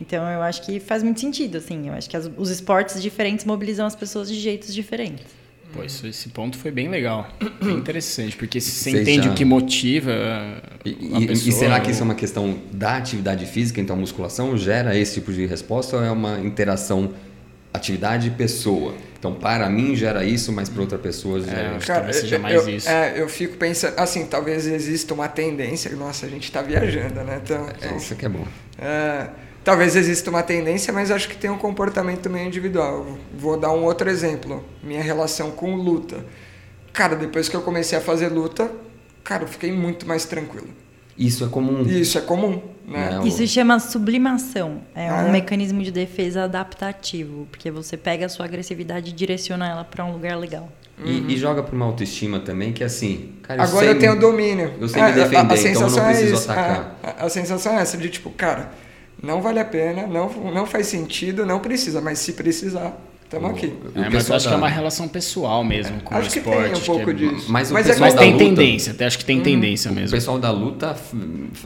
[0.00, 1.88] Então eu acho que faz muito sentido, assim.
[1.88, 5.24] Eu acho que as- os esportes diferentes mobilizam as pessoas de jeitos diferentes.
[5.72, 7.28] Pô, isso, esse ponto foi bem legal.
[7.60, 10.12] Bem interessante, porque se você entende já- o que motiva
[10.84, 11.52] E, a e- e pessoa...
[11.52, 15.32] será que isso é uma questão da atividade física, então a musculação gera esse tipo
[15.32, 17.12] de resposta ou é uma interação
[17.74, 18.94] atividade-pessoa?
[19.18, 21.76] Então, para mim gera isso, mas para outra pessoa gera...
[21.76, 22.88] acho que talvez seja mais eu, isso.
[22.88, 27.40] É, eu fico pensando, assim, talvez exista uma tendência, nossa, a gente tá viajando, né?
[27.42, 28.46] Então, É, isso aqui é bom.
[28.78, 29.28] É,
[29.66, 33.04] talvez exista uma tendência, mas acho que tem um comportamento meio individual.
[33.36, 34.64] Vou dar um outro exemplo.
[34.80, 36.24] Minha relação com luta.
[36.92, 38.70] Cara, depois que eu comecei a fazer luta,
[39.24, 40.68] cara, eu fiquei muito mais tranquilo.
[41.18, 41.82] Isso é comum.
[41.82, 43.10] Isso é comum, né?
[43.14, 43.26] Não.
[43.26, 44.82] Isso se chama sublimação.
[44.94, 45.32] É Ah, um é?
[45.32, 50.12] mecanismo de defesa adaptativo, porque você pega a sua agressividade e direciona ela para um
[50.12, 50.70] lugar legal.
[51.04, 53.32] E, e joga para uma autoestima também, que é assim...
[53.42, 54.74] Cara, Agora sei- eu tenho domínio.
[54.80, 55.56] eu sei me É, a- defender, a, então eu não
[55.90, 56.98] sensação preciso é atacar.
[57.02, 58.70] A, a- a sensação é essa, de tipo, cara,
[59.22, 63.66] não vale a pena, não, não faz sentido, não precisa, mas se precisar, estamos aqui.
[63.94, 66.70] O É, mas acho que é uma relação pessoal mesmo com Acho o que esporte.
[66.72, 67.46] tem um pouco é- disso.
[67.50, 69.90] Mas o Mas é pessoal Mas da tem luta- tendência, até acho que tem tendência
[69.90, 70.10] O mesmo.
[70.14, 70.96] pessoal da luta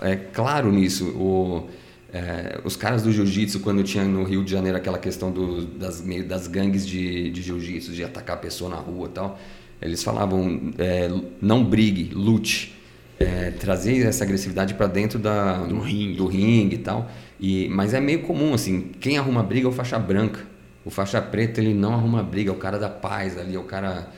[0.03, 1.07] é claro nisso.
[1.11, 1.67] O,
[2.13, 6.01] é, os caras do jiu-jitsu, quando tinha no Rio de Janeiro aquela questão do, das,
[6.01, 9.39] meio das gangues de, de jiu-jitsu, de atacar a pessoa na rua e tal,
[9.83, 11.09] eles falavam: é,
[11.43, 12.75] não brigue, lute.
[13.21, 16.17] É, trazer essa agressividade para dentro da, Do ringue.
[16.17, 17.11] do ringue e tal.
[17.39, 20.41] E, mas é meio comum, assim, quem arruma briga é o faixa branca.
[20.85, 23.65] O faixa preta, ele não arruma briga, é o cara da paz ali, é o
[23.65, 24.09] cara...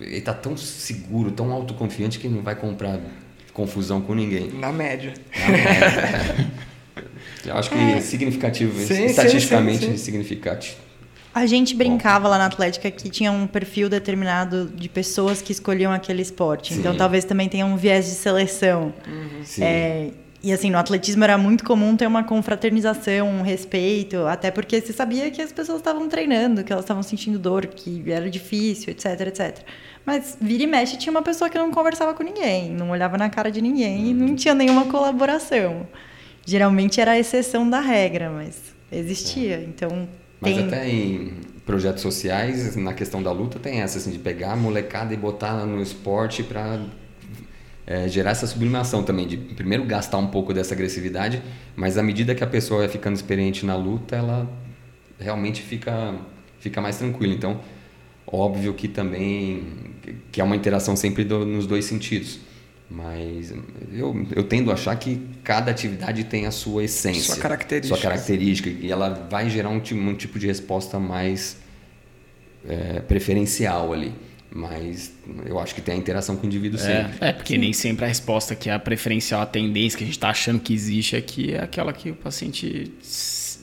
[0.00, 2.98] Ele tá tão seguro, tão autoconfiante que não vai comprar
[3.52, 4.50] confusão com ninguém.
[4.52, 5.12] Na média.
[7.44, 9.96] Eu acho que é significativo, Sim, sim, estatisticamente sim, sim.
[9.96, 10.76] significativo.
[11.32, 15.92] A gente brincava lá na Atlética que tinha um perfil determinado de pessoas que escolhiam
[15.92, 16.74] aquele esporte.
[16.74, 16.98] Então Sim.
[16.98, 18.92] talvez também tenha um viés de seleção.
[19.44, 19.62] Sim.
[19.62, 20.10] É,
[20.42, 24.92] e assim, no atletismo era muito comum ter uma confraternização, um respeito, até porque se
[24.92, 29.20] sabia que as pessoas estavam treinando, que elas estavam sentindo dor, que era difícil, etc,
[29.28, 29.58] etc.
[30.04, 33.28] Mas vira e mexe tinha uma pessoa que não conversava com ninguém, não olhava na
[33.28, 35.86] cara de ninguém e não tinha nenhuma colaboração.
[36.44, 39.62] Geralmente era a exceção da regra, mas existia.
[39.62, 40.08] Então
[40.40, 41.32] Mas tem até em
[41.66, 45.64] projetos sociais, na questão da luta, tem essa, assim, de pegar a molecada e botar
[45.66, 46.80] no esporte para
[48.08, 51.42] gerar essa sublimação também, de primeiro gastar um pouco dessa agressividade,
[51.74, 54.48] mas à medida que a pessoa vai ficando experiente na luta, ela
[55.18, 56.14] realmente fica,
[56.60, 57.34] fica mais tranquila.
[57.34, 57.60] Então,
[58.26, 59.64] óbvio que também
[60.30, 62.38] que é uma interação sempre do- nos dois sentidos.
[62.90, 63.52] Mas
[63.92, 67.34] eu, eu tendo a achar que cada atividade tem a sua essência.
[67.34, 67.96] Sua característica.
[67.96, 68.68] Sua característica.
[68.68, 71.56] E ela vai gerar um, um tipo de resposta mais
[72.68, 74.12] é, preferencial ali.
[74.52, 75.12] Mas
[75.46, 77.24] eu acho que tem a interação com o indivíduo sempre.
[77.24, 80.06] É, é, porque nem sempre a resposta que é a preferencial, a tendência que a
[80.06, 82.92] gente está achando que existe aqui é aquela que o paciente,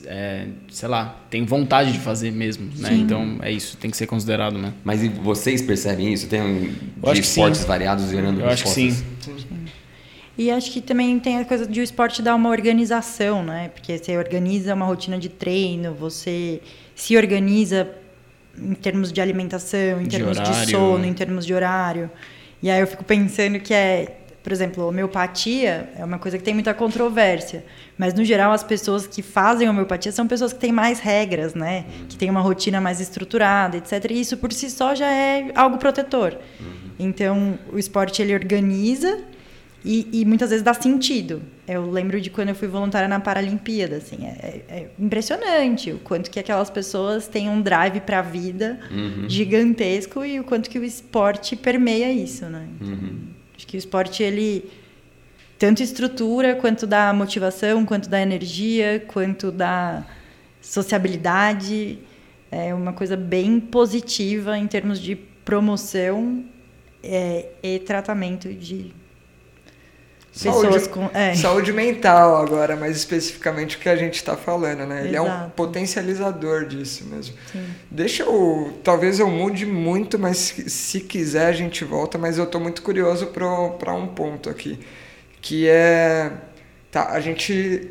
[0.06, 2.94] é, sei lá, tem vontade de fazer mesmo, né?
[2.94, 4.72] Então é isso, tem que ser considerado, né?
[4.84, 6.26] Mas e vocês percebem isso?
[6.28, 7.20] Tem um, de sim.
[7.20, 8.96] esportes variados gerando Eu acho que sim.
[10.36, 13.70] E acho que também tem a coisa de o esporte dar uma organização, né?
[13.74, 16.60] Porque você organiza uma rotina de treino, você
[16.94, 17.90] se organiza
[18.56, 22.08] em termos de alimentação, em De termos de sono, em termos de horário.
[22.62, 26.54] E aí eu fico pensando que é, por exemplo, homeopatia é uma coisa que tem
[26.54, 27.64] muita controvérsia.
[27.98, 31.84] Mas, no geral, as pessoas que fazem homeopatia são pessoas que têm mais regras, né?
[32.08, 34.10] Que têm uma rotina mais estruturada, etc.
[34.10, 36.38] E isso, por si só, já é algo protetor.
[36.98, 39.20] Então, o esporte, ele organiza
[39.84, 41.40] e, e muitas vezes dá sentido.
[41.66, 45.98] Eu lembro de quando eu fui voluntária na Paralimpíada, assim, é, é- é impressionante o
[45.98, 48.80] quanto que aquelas pessoas têm um drive para a vida
[49.28, 52.66] gigantesco e o quanto que o esporte permeia isso, né?
[52.80, 54.70] Então, Acho que o esporte ele
[55.58, 60.06] tanto estrutura quanto da motivação, quanto da energia, quanto da
[60.62, 61.98] sociabilidade,
[62.52, 66.44] é uma coisa bem positiva em termos de promoção
[67.02, 68.92] é, e tratamento de
[70.38, 71.10] Saúde, pessoas com.
[71.12, 71.34] É.
[71.34, 75.04] saúde mental agora, mais especificamente o que a gente está falando, né?
[75.04, 75.50] Ele é um Exato.
[75.56, 77.34] potencializador disso mesmo.
[77.50, 77.66] Sim.
[77.90, 78.72] Deixa eu.
[78.84, 82.16] Talvez eu mude muito, mas se, se quiser a gente volta.
[82.18, 84.78] Mas eu estou muito curioso para um ponto aqui.
[85.42, 86.30] Que é.
[86.92, 87.90] Tá, a gente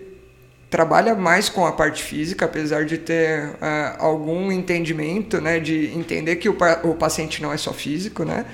[0.70, 5.60] trabalha mais com a parte física, apesar de ter é, algum entendimento, né?
[5.60, 8.46] De entender que o, o paciente não é só físico, né?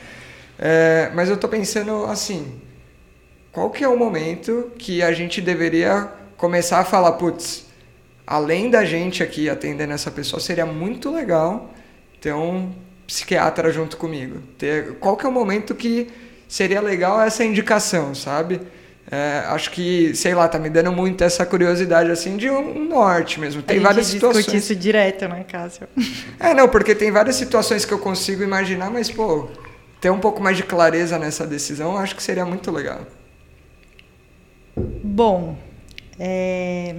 [0.58, 2.60] É, mas eu estou pensando assim
[3.54, 7.68] qual que é o momento que a gente deveria começar a falar, putz,
[8.26, 11.72] além da gente aqui atendendo essa pessoa, seria muito legal
[12.20, 12.74] ter um
[13.06, 14.40] psiquiatra junto comigo.
[14.58, 16.10] Ter, qual que é o momento que
[16.48, 18.60] seria legal essa indicação, sabe?
[19.12, 23.40] É, acho que, sei lá, tá me dando muito essa curiosidade assim de um norte
[23.40, 23.62] mesmo.
[23.62, 24.48] Tem a gente várias situações.
[24.52, 25.88] isso direto, né, Cássio?
[26.40, 29.48] É, não, porque tem várias situações que eu consigo imaginar, mas, pô,
[30.02, 33.02] ter um pouco mais de clareza nessa decisão, acho que seria muito legal.
[34.76, 35.58] Bom,
[36.20, 36.96] é...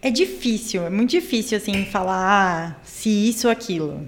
[0.00, 4.06] é difícil, é muito difícil assim falar ah, se isso ou aquilo,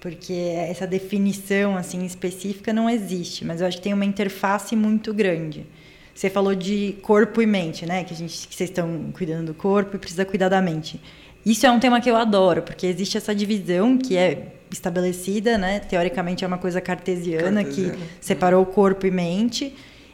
[0.00, 5.14] porque essa definição assim específica não existe, mas eu acho que tem uma interface muito
[5.14, 5.66] grande.
[6.14, 8.02] Você falou de corpo e mente, né?
[8.02, 11.00] Que a gente, que vocês estão cuidando do corpo e precisa cuidar da mente.
[11.46, 15.78] Isso é um tema que eu adoro, porque existe essa divisão que é estabelecida, né?
[15.78, 17.96] Teoricamente é uma coisa cartesiana, Cartesiana.
[17.96, 19.72] que separou corpo e mente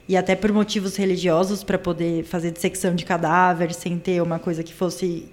[0.08, 4.62] e até por motivos religiosos para poder fazer dissecção de cadáver sem ter uma coisa
[4.62, 5.26] que fosse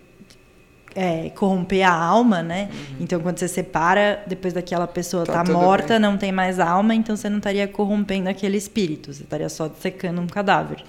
[0.95, 2.69] é, corromper a alma, né?
[2.99, 5.99] Então quando você separa, depois daquela pessoa Tá tá, morta, bem.
[5.99, 10.21] não tem mais alma, então você não estaria corrompendo aquele espírito, você estaria só dissecando
[10.21, 10.83] um cadáver.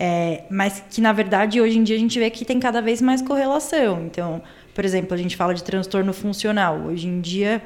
[0.00, 3.02] É, mas que na verdade hoje em dia a gente vê que tem cada vez
[3.02, 4.04] mais correlação.
[4.06, 4.40] Então,
[4.74, 6.78] por exemplo, a gente fala de transtorno funcional.
[6.86, 7.62] Hoje em dia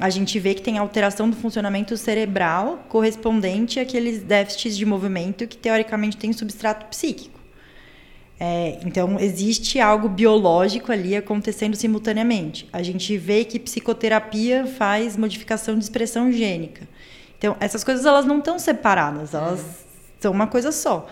[0.00, 5.56] a gente vê que tem alteração do funcionamento cerebral correspondente àqueles déficits de movimento que
[5.56, 7.38] teoricamente tem substrato psíquico.
[8.40, 12.68] É, então, existe algo biológico ali acontecendo simultaneamente.
[12.72, 16.86] A gente vê que psicoterapia faz modificação de expressão gênica.
[17.36, 19.84] Então, essas coisas elas não estão separadas, elas
[20.20, 21.08] são uma coisa só.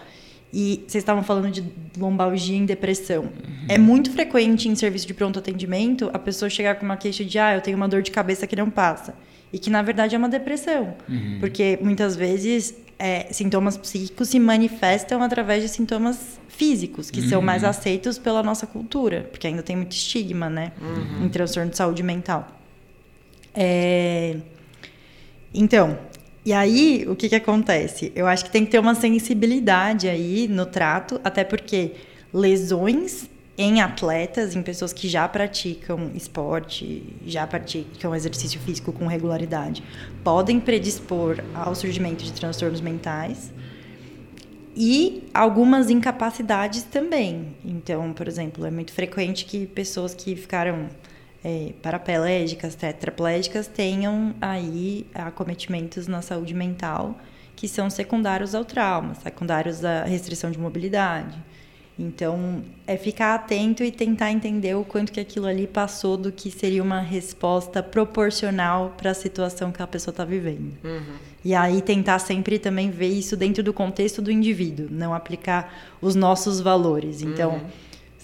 [0.58, 1.62] E vocês estavam falando de
[1.98, 3.28] lombalgia em depressão.
[3.68, 7.38] É muito frequente em serviço de pronto atendimento a pessoa chegar com uma queixa de
[7.38, 9.14] ah, eu tenho uma dor de cabeça que não passa.
[9.52, 10.94] E que na verdade é uma depressão.
[11.40, 17.62] Porque muitas vezes é, sintomas psíquicos se manifestam através de sintomas físicos, que são mais
[17.62, 20.72] aceitos pela nossa cultura, porque ainda tem muito estigma, né?
[21.22, 22.48] Em transtorno de saúde mental.
[23.54, 24.36] É,
[25.52, 25.98] Então,
[26.46, 28.12] e aí, o que, que acontece?
[28.14, 31.94] Eu acho que tem que ter uma sensibilidade aí no trato, até porque
[32.32, 33.28] lesões
[33.58, 39.82] em atletas, em pessoas que já praticam esporte, já praticam exercício físico com regularidade,
[40.22, 43.52] podem predispor ao surgimento de transtornos mentais
[44.76, 47.56] e algumas incapacidades também.
[47.64, 50.86] Então, por exemplo, é muito frequente que pessoas que ficaram
[51.46, 57.16] é, paraplégicas, tetraplégicas, tenham aí acometimentos na saúde mental
[57.54, 61.38] que são secundários ao trauma, secundários à restrição de mobilidade.
[61.96, 66.50] Então, é ficar atento e tentar entender o quanto que aquilo ali passou do que
[66.50, 70.72] seria uma resposta proporcional para a situação que a pessoa está vivendo.
[71.44, 75.72] E aí tentar sempre também ver isso dentro do contexto do indivíduo, não aplicar
[76.02, 77.22] os nossos valores.
[77.22, 77.62] Então,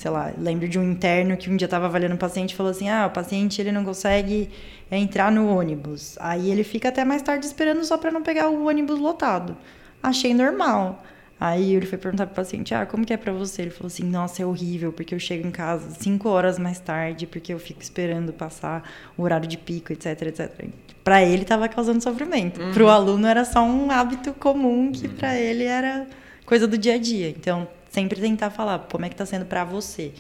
[0.03, 2.73] sei lá, lembro de um interno que um dia estava avaliando um paciente e falou
[2.73, 4.51] assim: "Ah, o paciente ele não consegue
[4.91, 6.17] é, entrar no ônibus.
[6.21, 9.57] Aí ele fica até mais tarde esperando só para não pegar o ônibus lotado.
[10.03, 11.03] Achei normal.
[11.41, 13.63] Aí ele foi perguntar pro paciente, ah, como que é pra você?
[13.63, 17.27] Ele falou assim, nossa, é horrível, porque eu chego em casa cinco horas mais tarde,
[17.27, 20.67] porque eu fico esperando passar o horário de pico, etc, etc.
[21.03, 22.61] Pra ele tava causando sofrimento.
[22.73, 26.07] Pro aluno era só um hábito comum que pra ele era
[26.47, 27.29] coisa do dia a dia.
[27.31, 30.13] Então, sempre tentar falar como é que tá sendo pra você.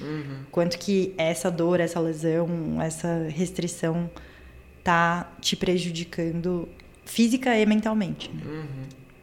[0.53, 4.09] Quanto que essa dor, essa lesão, essa restrição
[4.85, 6.68] tá te prejudicando
[7.05, 8.31] física e mentalmente.
[8.33, 8.64] né?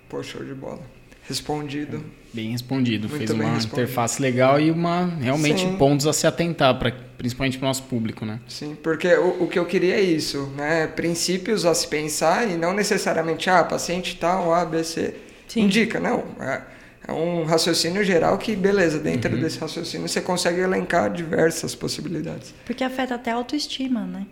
[0.10, 0.82] Pô, show de bola.
[1.28, 2.04] Respondido.
[2.34, 3.08] Bem respondido.
[3.08, 3.82] Muito Fez bem uma respondido.
[3.82, 5.78] interface legal e uma realmente Sim.
[5.78, 8.40] pontos a se atentar, pra, principalmente para o nosso público, né?
[8.48, 10.88] Sim, porque o, o que eu queria é isso, né?
[10.88, 15.16] Princípios a se pensar e não necessariamente, ah, paciente tal, A, B, C.
[15.48, 15.62] Sim.
[15.62, 16.24] Indica, não.
[16.40, 16.62] É,
[17.10, 22.54] é um raciocínio geral que, beleza, dentro desse raciocínio você consegue elencar diversas possibilidades.
[22.66, 24.26] Porque afeta até a autoestima, né?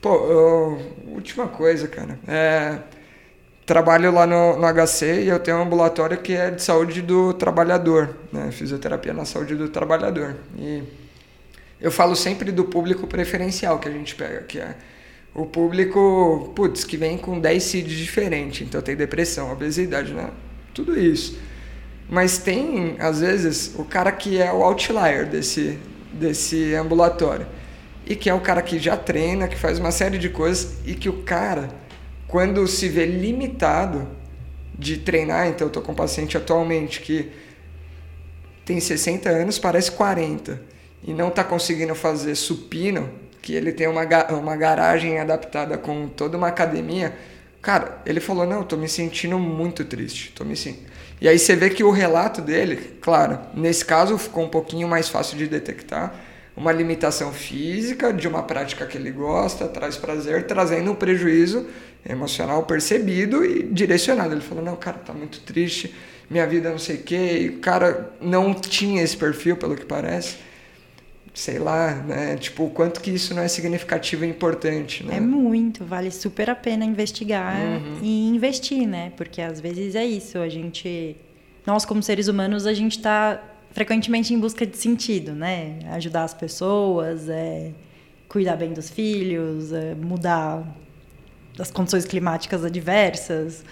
[0.00, 2.18] Pô, eu- última coisa, cara.
[2.26, 2.78] É,
[3.66, 7.34] trabalho lá no, no HC e eu tenho um ambulatório que é de saúde do
[7.34, 8.50] trabalhador, né?
[8.52, 10.36] Fisioterapia na saúde do trabalhador.
[10.56, 10.82] E
[11.80, 14.74] eu falo sempre do público preferencial que a gente pega, que é
[15.34, 20.30] o público, putz, que vem com 10 CIDs diferentes, então tem depressão, obesidade, né?
[20.74, 21.36] Tudo isso.
[22.08, 25.78] Mas tem, às vezes, o cara que é o outlier desse,
[26.12, 27.46] desse ambulatório.
[28.06, 30.94] E que é o cara que já treina, que faz uma série de coisas e
[30.94, 31.68] que o cara,
[32.26, 34.08] quando se vê limitado
[34.78, 37.30] de treinar, então eu tô com um paciente atualmente que
[38.64, 40.60] tem 60 anos, parece 40,
[41.02, 43.10] e não está conseguindo fazer supino,
[43.42, 47.14] que ele tem uma, uma garagem adaptada com toda uma academia,
[47.60, 50.86] cara, ele falou, não, tô me sentindo muito triste, tô me sentindo...
[51.20, 55.08] E aí você vê que o relato dele, claro, nesse caso ficou um pouquinho mais
[55.08, 56.14] fácil de detectar,
[56.56, 61.66] uma limitação física de uma prática que ele gosta, traz prazer, trazendo um prejuízo
[62.08, 64.34] emocional percebido e direcionado.
[64.34, 65.94] Ele falou: "Não, cara, tá muito triste,
[66.28, 67.38] minha vida não sei o quê".
[67.42, 70.47] E o cara não tinha esse perfil, pelo que parece
[71.34, 72.36] sei lá, né?
[72.36, 75.16] Tipo, o quanto que isso não é significativo e importante, né?
[75.16, 77.98] É muito, vale super a pena investigar uhum.
[78.02, 79.12] e investir, né?
[79.16, 81.16] Porque às vezes é isso, a gente...
[81.66, 85.78] Nós, como seres humanos, a gente está frequentemente em busca de sentido, né?
[85.92, 87.70] Ajudar as pessoas, é,
[88.28, 90.64] cuidar bem dos filhos, é, mudar
[91.58, 93.64] as condições climáticas adversas,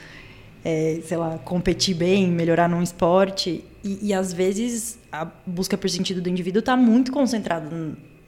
[0.64, 3.64] é, sei lá, competir bem, melhorar num esporte.
[3.82, 7.70] E, e às vezes a busca por sentido do indivíduo está muito concentrada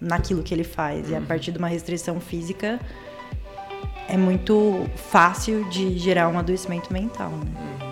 [0.01, 1.11] naquilo que ele faz.
[1.11, 1.26] E a uhum.
[1.26, 2.80] partir de uma restrição física
[4.09, 7.30] é muito fácil de gerar um adoecimento mental.
[7.30, 7.45] Né?
[7.47, 7.89] Uhum.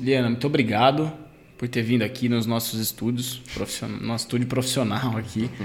[0.00, 1.12] Liana, muito obrigado
[1.56, 3.42] por ter vindo aqui nos nossos estudos,
[4.00, 5.50] nosso estúdio profissional aqui.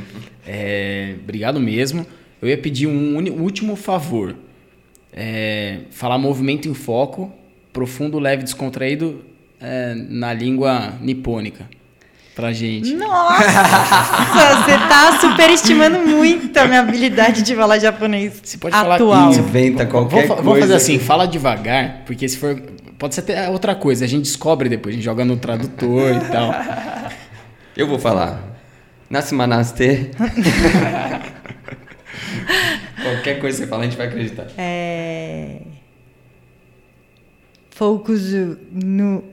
[0.45, 2.05] É, obrigado mesmo.
[2.41, 4.35] Eu ia pedir um último favor.
[5.13, 7.31] É, falar movimento em foco,
[7.71, 9.23] profundo, leve, descontraído
[9.63, 11.65] é, na língua nipônica
[12.35, 12.93] pra gente.
[12.95, 13.43] Nossa,
[14.65, 18.97] você tá superestimando muito a minha habilidade de falar japonês você pode atual.
[18.99, 22.59] falar inventa qualquer vamos, vamos fazer assim, fala devagar, porque se for
[22.97, 26.19] pode ser até outra coisa, a gente descobre depois, a gente joga no tradutor e
[26.29, 26.51] tal.
[27.75, 28.51] Eu vou falar.
[29.09, 30.11] Nasimanaste.
[33.01, 34.47] qualquer coisa que você fala, a gente vai acreditar.
[34.57, 35.59] É
[37.75, 38.31] Focus
[38.71, 39.23] no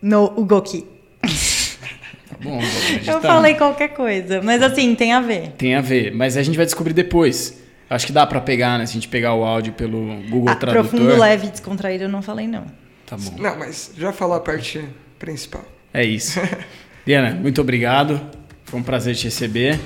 [0.00, 0.86] no Ugoki.
[1.22, 2.60] Tá bom,
[3.06, 5.52] Eu falei qualquer coisa, mas assim, tem a ver.
[5.52, 7.58] Tem a ver, mas a gente vai descobrir depois.
[7.90, 8.84] Acho que dá para pegar, né?
[8.84, 10.90] Se a gente pegar o áudio pelo Google ah, Tradutor.
[10.90, 12.66] Profundo, leve, descontraído, eu não falei não.
[13.06, 13.34] Tá bom.
[13.38, 14.84] Não, mas já falou a parte
[15.18, 15.64] principal.
[15.92, 16.38] É isso.
[17.06, 18.20] Diana, muito obrigado.
[18.64, 19.80] Foi um prazer te receber.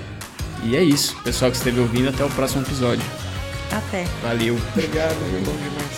[0.64, 1.16] E é isso.
[1.22, 3.04] Pessoal que esteve ouvindo, até o próximo episódio.
[3.70, 4.04] Até.
[4.22, 4.58] Valeu.
[4.74, 5.91] Obrigado, bom demais.